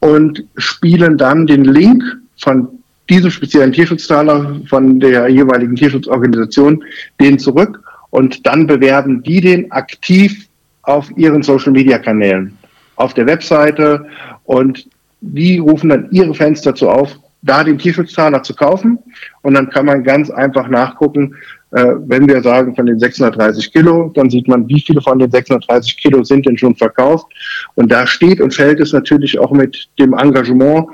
und 0.01 0.45
spielen 0.59 1.17
dann 1.17 1.47
den 1.47 1.65
Link 1.65 2.03
von 2.37 2.69
diesem 3.09 3.31
speziellen 3.31 3.73
Tierschutztaler 3.73 4.61
von 4.69 5.01
der 5.01 5.29
jeweiligen 5.29 5.75
Tierschutzorganisation 5.75 6.85
den 7.19 7.39
zurück 7.39 7.81
und 8.11 8.47
dann 8.47 8.67
bewerben 8.67 9.23
die 9.23 9.41
den 9.41 9.73
aktiv 9.73 10.49
auf 10.83 11.11
ihren 11.17 11.43
Social-Media-Kanälen, 11.43 12.57
auf 12.97 13.15
der 13.15 13.27
Webseite 13.27 14.07
und 14.45 14.87
die 15.23 15.59
rufen 15.59 15.89
dann 15.89 16.09
ihre 16.11 16.35
Fans 16.35 16.61
dazu 16.61 16.91
auf, 16.91 17.17
da 17.47 17.65
den 17.65 17.79
Tierschutztaler 17.79 18.43
zu 18.43 18.55
kaufen. 18.55 18.99
Und 19.43 19.55
dann 19.55 19.71
kann 19.71 19.87
man 19.87 20.05
ganz 20.05 20.31
einfach 20.31 20.69
nachgucken, 20.69 21.35
äh, 21.73 21.95
wenn 22.07 22.29
wir 22.29 22.43
sagen 22.43 22.75
von 22.75 22.87
den 22.87 22.99
630 22.99 23.73
Kilo, 23.73 24.11
dann 24.15 24.31
sieht 24.31 24.49
man, 24.49 24.69
wie 24.69 24.81
viele 24.81 25.01
von 25.01 25.19
den 25.19 25.31
630 25.31 25.97
Kilo 25.97 26.23
sind 26.25 26.47
denn 26.47 26.59
schon 26.59 26.75
verkauft. 26.75 27.27
Und 27.75 27.91
da 27.91 28.07
steht 28.07 28.41
und 28.41 28.55
fällt 28.55 28.81
es 28.81 28.93
natürlich 28.93 29.39
auch 29.39 29.53
mit 29.53 29.89
dem 29.99 30.13
Engagement 30.13 30.87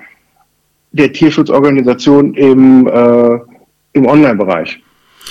der 0.92 1.12
Tierschutzorganisation 1.12 2.34
im, 2.34 2.86
äh, 2.86 3.38
im 3.94 4.06
Online-Bereich. 4.06 4.82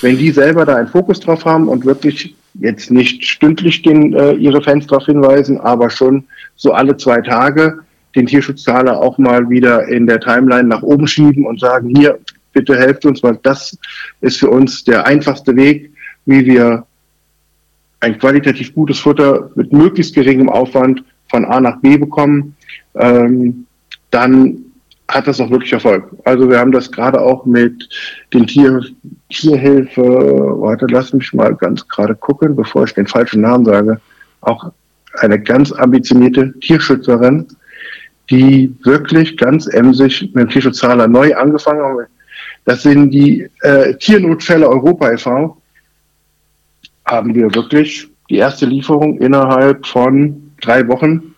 Wenn 0.02 0.18
die 0.18 0.32
selber 0.32 0.66
da 0.66 0.76
einen 0.76 0.88
Fokus 0.88 1.20
drauf 1.20 1.46
haben 1.46 1.68
und 1.68 1.86
wirklich 1.86 2.36
jetzt 2.56 2.92
nicht 2.92 3.24
stündlich 3.26 3.82
den, 3.82 4.14
äh, 4.14 4.34
ihre 4.34 4.62
Fans 4.62 4.88
darauf 4.88 5.06
hinweisen, 5.06 5.60
aber 5.60 5.90
schon 5.90 6.26
so 6.56 6.72
alle 6.74 6.98
zwei 6.98 7.22
Tage, 7.22 7.80
den 8.16 8.26
Tierschutztaler 8.26 9.00
auch 9.00 9.18
mal 9.18 9.50
wieder 9.50 9.88
in 9.88 10.08
der 10.08 10.20
Timeline 10.20 10.68
nach 10.68 10.84
oben 10.84 11.08
schieben 11.08 11.46
und 11.46 11.60
sagen, 11.60 11.94
hier, 11.96 12.20
bitte 12.54 12.78
helft 12.78 13.06
uns, 13.06 13.24
weil 13.24 13.40
das 13.44 13.78
ist 14.22 14.40
für 14.40 14.50
uns 14.50 14.84
der 14.84 15.06
einfachste 15.06 15.56
Weg, 15.56 15.92
wie 16.26 16.46
wir 16.46 16.86
ein 18.02 18.18
qualitativ 18.20 18.74
gutes 18.74 19.00
Futter 19.00 19.52
mit 19.56 19.72
möglichst 19.72 20.14
geringem 20.16 20.50
Aufwand 20.50 21.04
von 21.30 21.46
A 21.46 21.62
nach 21.62 21.80
B 21.80 21.98
bekommen, 21.98 22.56
ähm, 22.96 23.66
dann 24.10 24.58
hat 25.08 25.28
das 25.28 25.40
auch 25.40 25.50
wirklich 25.50 25.74
Erfolg. 25.74 26.10
Also 26.26 26.50
wir 26.50 26.60
haben 26.60 26.72
das 26.72 26.92
gerade 26.92 27.20
auch 27.20 27.46
mit 27.46 27.90
den 28.34 28.48
Tier, 28.48 28.82
Tierhilfe, 29.30 30.02
warte, 30.02 30.88
lass 30.90 31.14
mich 31.14 31.34
mal 31.34 31.56
ganz 31.56 31.88
gerade 31.88 32.16
gucken, 32.16 32.56
bevor 32.56 32.86
ich 32.86 32.94
den 32.94 33.08
falschen 33.08 33.42
Namen 33.42 33.66
sage, 33.66 34.00
auch 34.42 34.72
eine 35.20 35.40
ganz 35.40 35.72
ambitionierte 35.72 36.54
Tierschützerin, 36.60 37.48
die 38.30 38.74
wirklich 38.84 39.38
ganz 39.38 39.68
emsig 39.68 40.22
mit 40.34 40.44
dem 40.44 40.50
Tierschutztaler 40.50 41.08
neu 41.08 41.36
angefangen 41.36 41.82
haben. 41.82 42.06
Das 42.66 42.84
sind 42.84 43.12
die 43.12 43.50
äh, 43.62 43.96
Tiernotfälle 43.96 44.68
Europa 44.68 45.12
e.V. 45.12 45.58
Haben 47.06 47.36
wir 47.36 47.54
wirklich 47.54 48.08
die 48.30 48.38
erste 48.38 48.66
Lieferung 48.66 49.18
innerhalb 49.20 49.86
von 49.86 50.52
drei 50.62 50.88
Wochen 50.88 51.36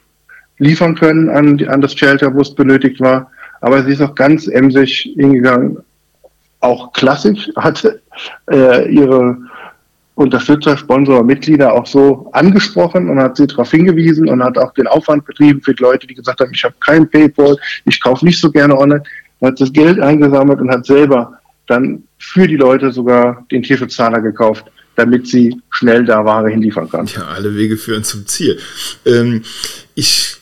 liefern 0.60 0.96
können 0.96 1.30
an, 1.30 1.66
an 1.68 1.82
das 1.82 1.94
Shelter, 1.94 2.34
wo 2.34 2.42
es 2.42 2.54
benötigt 2.54 3.00
war. 3.00 3.32
Aber 3.62 3.84
sie 3.84 3.94
ist 3.94 4.02
auch 4.02 4.16
ganz 4.16 4.48
emsig 4.48 5.14
hingegangen, 5.18 5.78
auch 6.60 6.94
klassisch, 6.94 7.50
hatte 7.56 8.02
äh, 8.52 8.90
ihre 8.90 9.38
Unterstützer, 10.16 10.78
Sponsor, 10.78 11.24
Mitglieder 11.24 11.74
auch 11.74 11.88
so 11.88 12.30
angesprochen 12.34 13.10
und 13.10 13.20
hat 13.20 13.38
sie 13.38 13.48
darauf 13.48 13.72
hingewiesen 13.72 14.30
und 14.30 14.44
hat 14.44 14.58
auch 14.58 14.74
den 14.74 14.88
Aufwand 14.88 15.26
betrieben 15.26 15.62
für 15.62 15.74
die 15.74 15.82
Leute, 15.82 16.06
die 16.06 16.14
gesagt 16.14 16.40
haben, 16.40 16.52
ich 16.54 16.64
habe 16.64 16.76
kein 16.80 17.10
PayPal, 17.10 17.58
ich 17.86 18.00
kaufe 18.00 18.24
nicht 18.24 18.40
so 18.40 18.52
gerne 18.52 18.78
online. 18.78 19.04
Er 19.40 19.50
hat 19.50 19.60
das 19.60 19.74
Geld 19.74 20.00
eingesammelt 20.00 20.62
und 20.62 20.70
hat 20.70 20.86
selber 20.86 21.40
dann 21.68 22.04
für 22.20 22.48
die 22.48 22.58
Leute 22.58 22.92
sogar 22.92 23.46
den 23.52 23.64
Tierschutzzahler 23.64 24.22
gekauft, 24.22 24.66
damit 24.96 25.28
sie 25.28 25.60
schnell 25.72 26.06
da 26.06 26.24
Ware 26.24 26.50
hinliefern 26.50 26.90
kann. 26.90 27.08
Ja, 27.08 27.26
alle 27.26 27.56
Wege 27.56 27.78
führen 27.78 28.04
zum 28.04 28.28
Ziel. 28.28 28.60
Ähm, 29.06 29.44
ich 29.96 30.38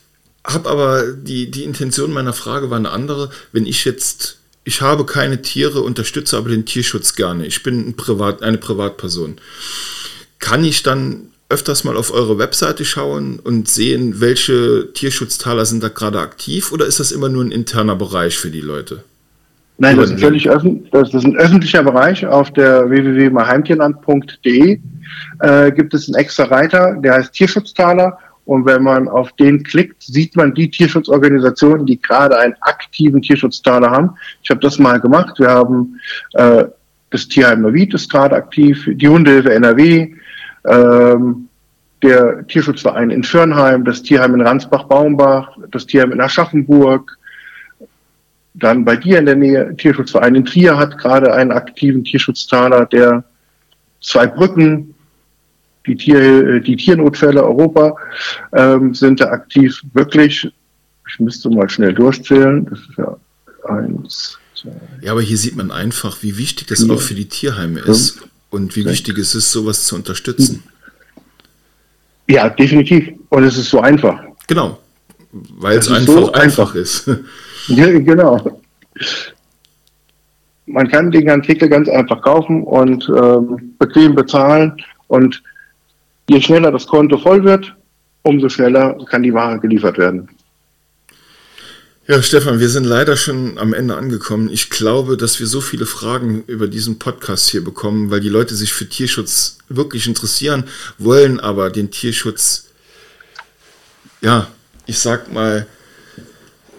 habe 0.45 0.69
aber 0.69 1.13
die, 1.13 1.49
die 1.49 1.63
Intention 1.63 2.11
meiner 2.11 2.33
Frage 2.33 2.69
war 2.69 2.77
eine 2.77 2.89
andere. 2.89 3.29
Wenn 3.53 3.65
ich 3.65 3.85
jetzt 3.85 4.40
ich 4.63 4.81
habe 4.81 5.05
keine 5.05 5.41
Tiere, 5.41 5.81
unterstütze 5.81 6.37
aber 6.37 6.49
den 6.49 6.65
Tierschutz 6.65 7.15
gerne. 7.15 7.45
Ich 7.45 7.63
bin 7.63 7.89
ein 7.89 7.95
Privat, 7.95 8.43
eine 8.43 8.57
Privatperson. 8.57 9.37
Kann 10.39 10.63
ich 10.63 10.83
dann 10.83 11.31
öfters 11.49 11.83
mal 11.83 11.97
auf 11.97 12.13
eure 12.13 12.37
Webseite 12.37 12.85
schauen 12.85 13.39
und 13.39 13.67
sehen, 13.67 14.21
welche 14.21 14.93
Tierschutztaler 14.93 15.65
sind 15.65 15.83
da 15.83 15.89
gerade 15.89 16.19
aktiv 16.19 16.71
oder 16.71 16.85
ist 16.85 16.99
das 16.99 17.11
immer 17.11 17.27
nur 17.27 17.43
ein 17.43 17.51
interner 17.51 17.95
Bereich 17.95 18.37
für 18.37 18.49
die 18.49 18.61
Leute? 18.61 19.03
Nein, 19.77 19.97
das 19.97 20.11
ist 20.11 20.19
völlig 20.19 20.47
öffentlich. 20.47 20.89
Das 20.91 21.13
ist 21.13 21.25
ein 21.25 21.35
öffentlicher 21.37 21.83
Bereich. 21.83 22.25
Auf 22.25 22.51
der 22.51 22.87
www.heimtierland.de 22.89 24.79
äh, 25.39 25.71
gibt 25.71 25.93
es 25.95 26.07
einen 26.07 26.15
extra 26.15 26.43
Reiter, 26.43 26.95
der 27.03 27.15
heißt 27.15 27.33
Tierschutztaler 27.33 28.17
und 28.45 28.65
wenn 28.65 28.83
man 28.83 29.07
auf 29.07 29.31
den 29.33 29.63
klickt, 29.63 30.01
sieht 30.03 30.35
man 30.35 30.53
die 30.53 30.69
Tierschutzorganisationen, 30.69 31.85
die 31.85 32.01
gerade 32.01 32.37
einen 32.37 32.55
aktiven 32.61 33.21
Tierschutztaler 33.21 33.91
haben. 33.91 34.11
Ich 34.43 34.49
habe 34.49 34.59
das 34.59 34.79
mal 34.79 34.99
gemacht. 34.99 35.39
Wir 35.39 35.49
haben 35.49 35.99
äh, 36.33 36.65
das 37.11 37.27
Tierheim 37.27 37.61
Neuwied 37.61 37.93
ist 37.93 38.09
gerade 38.09 38.35
aktiv, 38.35 38.89
die 38.89 39.07
Hundehilfe 39.07 39.53
NRW, 39.53 40.15
ähm, 40.65 41.49
der 42.01 42.47
Tierschutzverein 42.47 43.11
in 43.11 43.23
Fürnheim, 43.23 43.85
das 43.85 44.01
Tierheim 44.01 44.33
in 44.33 44.41
Ransbach-Baumbach, 44.41 45.57
das 45.69 45.85
Tierheim 45.85 46.13
in 46.13 46.21
Aschaffenburg, 46.21 47.17
dann 48.53 48.85
bei 48.85 48.95
dir 48.95 49.19
in 49.19 49.25
der 49.25 49.35
Nähe, 49.35 49.75
Tierschutzverein 49.75 50.35
in 50.35 50.45
Trier 50.45 50.77
hat 50.77 50.97
gerade 50.97 51.33
einen 51.33 51.51
aktiven 51.51 52.03
Tierschutztaler, 52.03 52.85
der 52.85 53.23
zwei 54.01 54.25
Brücken 54.25 54.95
die, 55.85 55.95
Tier, 55.95 56.19
äh, 56.19 56.61
die 56.61 56.75
Tiernotfälle 56.75 57.43
Europa 57.43 57.95
ähm, 58.53 58.93
sind 58.93 59.19
da 59.19 59.25
aktiv 59.31 59.81
wirklich. 59.93 60.47
Ich 61.07 61.19
müsste 61.19 61.49
mal 61.49 61.69
schnell 61.69 61.93
durchzählen. 61.93 62.65
Das 62.65 62.79
ist 62.79 62.97
ja 62.97 63.17
eins. 63.67 64.37
Zwei, 64.55 64.71
ja, 65.01 65.11
aber 65.11 65.21
hier 65.21 65.37
sieht 65.37 65.55
man 65.55 65.71
einfach, 65.71 66.21
wie 66.21 66.37
wichtig 66.37 66.67
das 66.67 66.83
vier, 66.83 66.93
auch 66.93 67.01
für 67.01 67.15
die 67.15 67.27
Tierheime 67.27 67.79
ist 67.79 68.19
fünf, 68.19 68.31
und 68.51 68.75
wie 68.75 68.83
sechs. 68.83 68.99
wichtig 68.99 69.17
es 69.17 69.35
ist, 69.35 69.51
sowas 69.51 69.85
zu 69.85 69.95
unterstützen. 69.95 70.63
Ja, 72.27 72.47
definitiv. 72.49 73.11
Und 73.29 73.43
es 73.43 73.57
ist 73.57 73.69
so 73.69 73.81
einfach. 73.81 74.21
Genau, 74.47 74.79
weil 75.31 75.77
es 75.77 75.89
einfach 75.89 76.13
so 76.13 76.31
einfach 76.31 76.75
ist. 76.75 77.09
Ja, 77.67 77.87
genau. 77.99 78.59
Man 80.65 80.87
kann 80.87 81.11
den 81.11 81.29
Artikel 81.29 81.69
ganz 81.69 81.89
einfach 81.89 82.21
kaufen 82.21 82.63
und 82.63 83.07
ähm, 83.09 83.75
bequem 83.77 84.15
bezahlen 84.15 84.81
und 85.07 85.43
Je 86.31 86.39
schneller 86.39 86.71
das 86.71 86.87
Konto 86.87 87.17
voll 87.17 87.43
wird, 87.43 87.75
umso 88.21 88.47
schneller 88.47 88.97
kann 89.09 89.21
die 89.21 89.33
Ware 89.33 89.59
geliefert 89.59 89.97
werden. 89.97 90.29
Ja, 92.07 92.21
Stefan, 92.21 92.61
wir 92.61 92.69
sind 92.69 92.85
leider 92.85 93.17
schon 93.17 93.57
am 93.57 93.73
Ende 93.73 93.97
angekommen. 93.97 94.49
Ich 94.49 94.69
glaube, 94.69 95.17
dass 95.17 95.41
wir 95.41 95.47
so 95.47 95.59
viele 95.59 95.85
Fragen 95.85 96.45
über 96.47 96.67
diesen 96.67 96.99
Podcast 96.99 97.49
hier 97.49 97.61
bekommen, 97.61 98.11
weil 98.11 98.21
die 98.21 98.29
Leute 98.29 98.55
sich 98.55 98.71
für 98.71 98.87
Tierschutz 98.87 99.57
wirklich 99.67 100.07
interessieren, 100.07 100.63
wollen 100.97 101.41
aber 101.41 101.69
den 101.69 101.91
Tierschutz, 101.91 102.69
ja, 104.21 104.47
ich 104.85 104.99
sag 104.99 105.33
mal, 105.33 105.67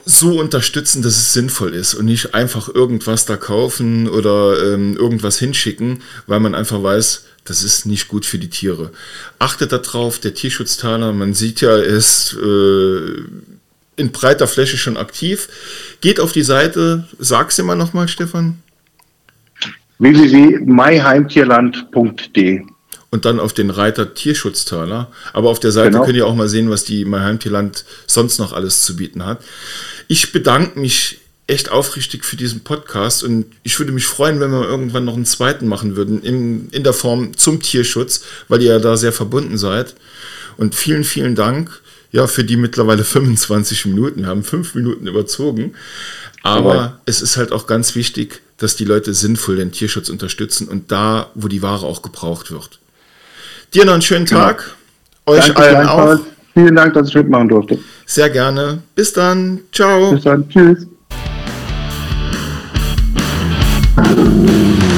so 0.06 0.40
unterstützen, 0.40 1.02
dass 1.02 1.18
es 1.18 1.34
sinnvoll 1.34 1.74
ist 1.74 1.92
und 1.92 2.06
nicht 2.06 2.34
einfach 2.34 2.70
irgendwas 2.70 3.26
da 3.26 3.36
kaufen 3.36 4.08
oder 4.08 4.72
ähm, 4.72 4.96
irgendwas 4.96 5.38
hinschicken, 5.38 6.02
weil 6.26 6.40
man 6.40 6.54
einfach 6.54 6.82
weiß, 6.82 7.26
das 7.44 7.62
ist 7.62 7.86
nicht 7.86 8.08
gut 8.08 8.26
für 8.26 8.38
die 8.38 8.50
Tiere. 8.50 8.90
Achtet 9.38 9.70
darauf, 9.72 10.18
der 10.18 10.34
Tierschutztaler, 10.34 11.12
man 11.12 11.34
sieht 11.34 11.60
ja, 11.60 11.70
er 11.70 11.84
ist 11.84 12.34
äh, 12.34 13.22
in 13.96 14.12
breiter 14.12 14.46
Fläche 14.46 14.78
schon 14.78 14.96
aktiv. 14.96 15.48
Geht 16.00 16.20
auf 16.20 16.30
die 16.32 16.42
Seite, 16.42 17.08
sag's 17.18 17.58
immer 17.58 17.74
nochmal, 17.74 18.08
Stefan. 18.08 18.62
www.myheimtierland.de 19.98 22.62
und 23.12 23.26
dann 23.26 23.40
auf 23.40 23.52
den 23.52 23.70
Reiter 23.70 24.14
Tierschutztaler. 24.14 25.12
Aber 25.34 25.50
auf 25.50 25.60
der 25.60 25.70
Seite 25.70 25.90
genau. 25.90 26.04
könnt 26.04 26.16
ihr 26.16 26.26
auch 26.26 26.34
mal 26.34 26.48
sehen, 26.48 26.70
was 26.70 26.84
die 26.84 27.04
MyHeimtierland 27.04 27.84
sonst 28.06 28.38
noch 28.38 28.54
alles 28.54 28.82
zu 28.82 28.96
bieten 28.96 29.26
hat. 29.26 29.44
Ich 30.08 30.32
bedanke 30.32 30.80
mich 30.80 31.20
echt 31.46 31.70
aufrichtig 31.70 32.24
für 32.24 32.36
diesen 32.36 32.60
Podcast 32.60 33.24
und 33.24 33.46
ich 33.62 33.78
würde 33.78 33.92
mich 33.92 34.06
freuen, 34.06 34.40
wenn 34.40 34.50
wir 34.50 34.66
irgendwann 34.66 35.04
noch 35.04 35.16
einen 35.16 35.26
zweiten 35.26 35.66
machen 35.66 35.96
würden, 35.96 36.22
in, 36.22 36.68
in 36.70 36.84
der 36.84 36.92
Form 36.92 37.36
zum 37.36 37.60
Tierschutz, 37.60 38.22
weil 38.48 38.62
ihr 38.62 38.72
ja 38.72 38.78
da 38.78 38.96
sehr 38.96 39.12
verbunden 39.12 39.58
seid. 39.58 39.94
Und 40.56 40.74
vielen, 40.74 41.04
vielen 41.04 41.34
Dank 41.34 41.82
ja, 42.12 42.26
für 42.26 42.44
die 42.44 42.56
mittlerweile 42.56 43.04
25 43.04 43.86
Minuten. 43.86 44.20
Wir 44.20 44.28
haben 44.28 44.44
fünf 44.44 44.74
Minuten 44.74 45.06
überzogen. 45.06 45.74
Aber 46.42 46.74
ja. 46.74 47.00
es 47.06 47.22
ist 47.22 47.36
halt 47.36 47.52
auch 47.52 47.66
ganz 47.66 47.94
wichtig, 47.94 48.42
dass 48.58 48.76
die 48.76 48.84
Leute 48.84 49.14
sinnvoll 49.14 49.56
den 49.56 49.72
Tierschutz 49.72 50.08
unterstützen 50.08 50.68
und 50.68 50.90
da, 50.92 51.30
wo 51.34 51.48
die 51.48 51.62
Ware 51.62 51.86
auch 51.86 52.02
gebraucht 52.02 52.50
wird. 52.50 52.78
Dir 53.74 53.84
noch 53.84 53.94
einen 53.94 54.02
schönen 54.02 54.26
genau. 54.26 54.40
Tag. 54.40 54.76
Euch 55.26 55.46
Danke 55.46 55.62
allen 55.62 55.88
auch. 55.88 56.20
Vielen 56.54 56.76
Dank, 56.76 56.94
dass 56.94 57.08
ich 57.08 57.14
mitmachen 57.14 57.48
durfte. 57.48 57.78
Sehr 58.04 58.28
gerne. 58.28 58.82
Bis 58.94 59.12
dann. 59.12 59.60
Ciao. 59.72 60.12
Bis 60.12 60.24
dann. 60.24 60.48
Tschüss. 60.48 60.86
Thank 64.04 64.82
you. 64.82 64.91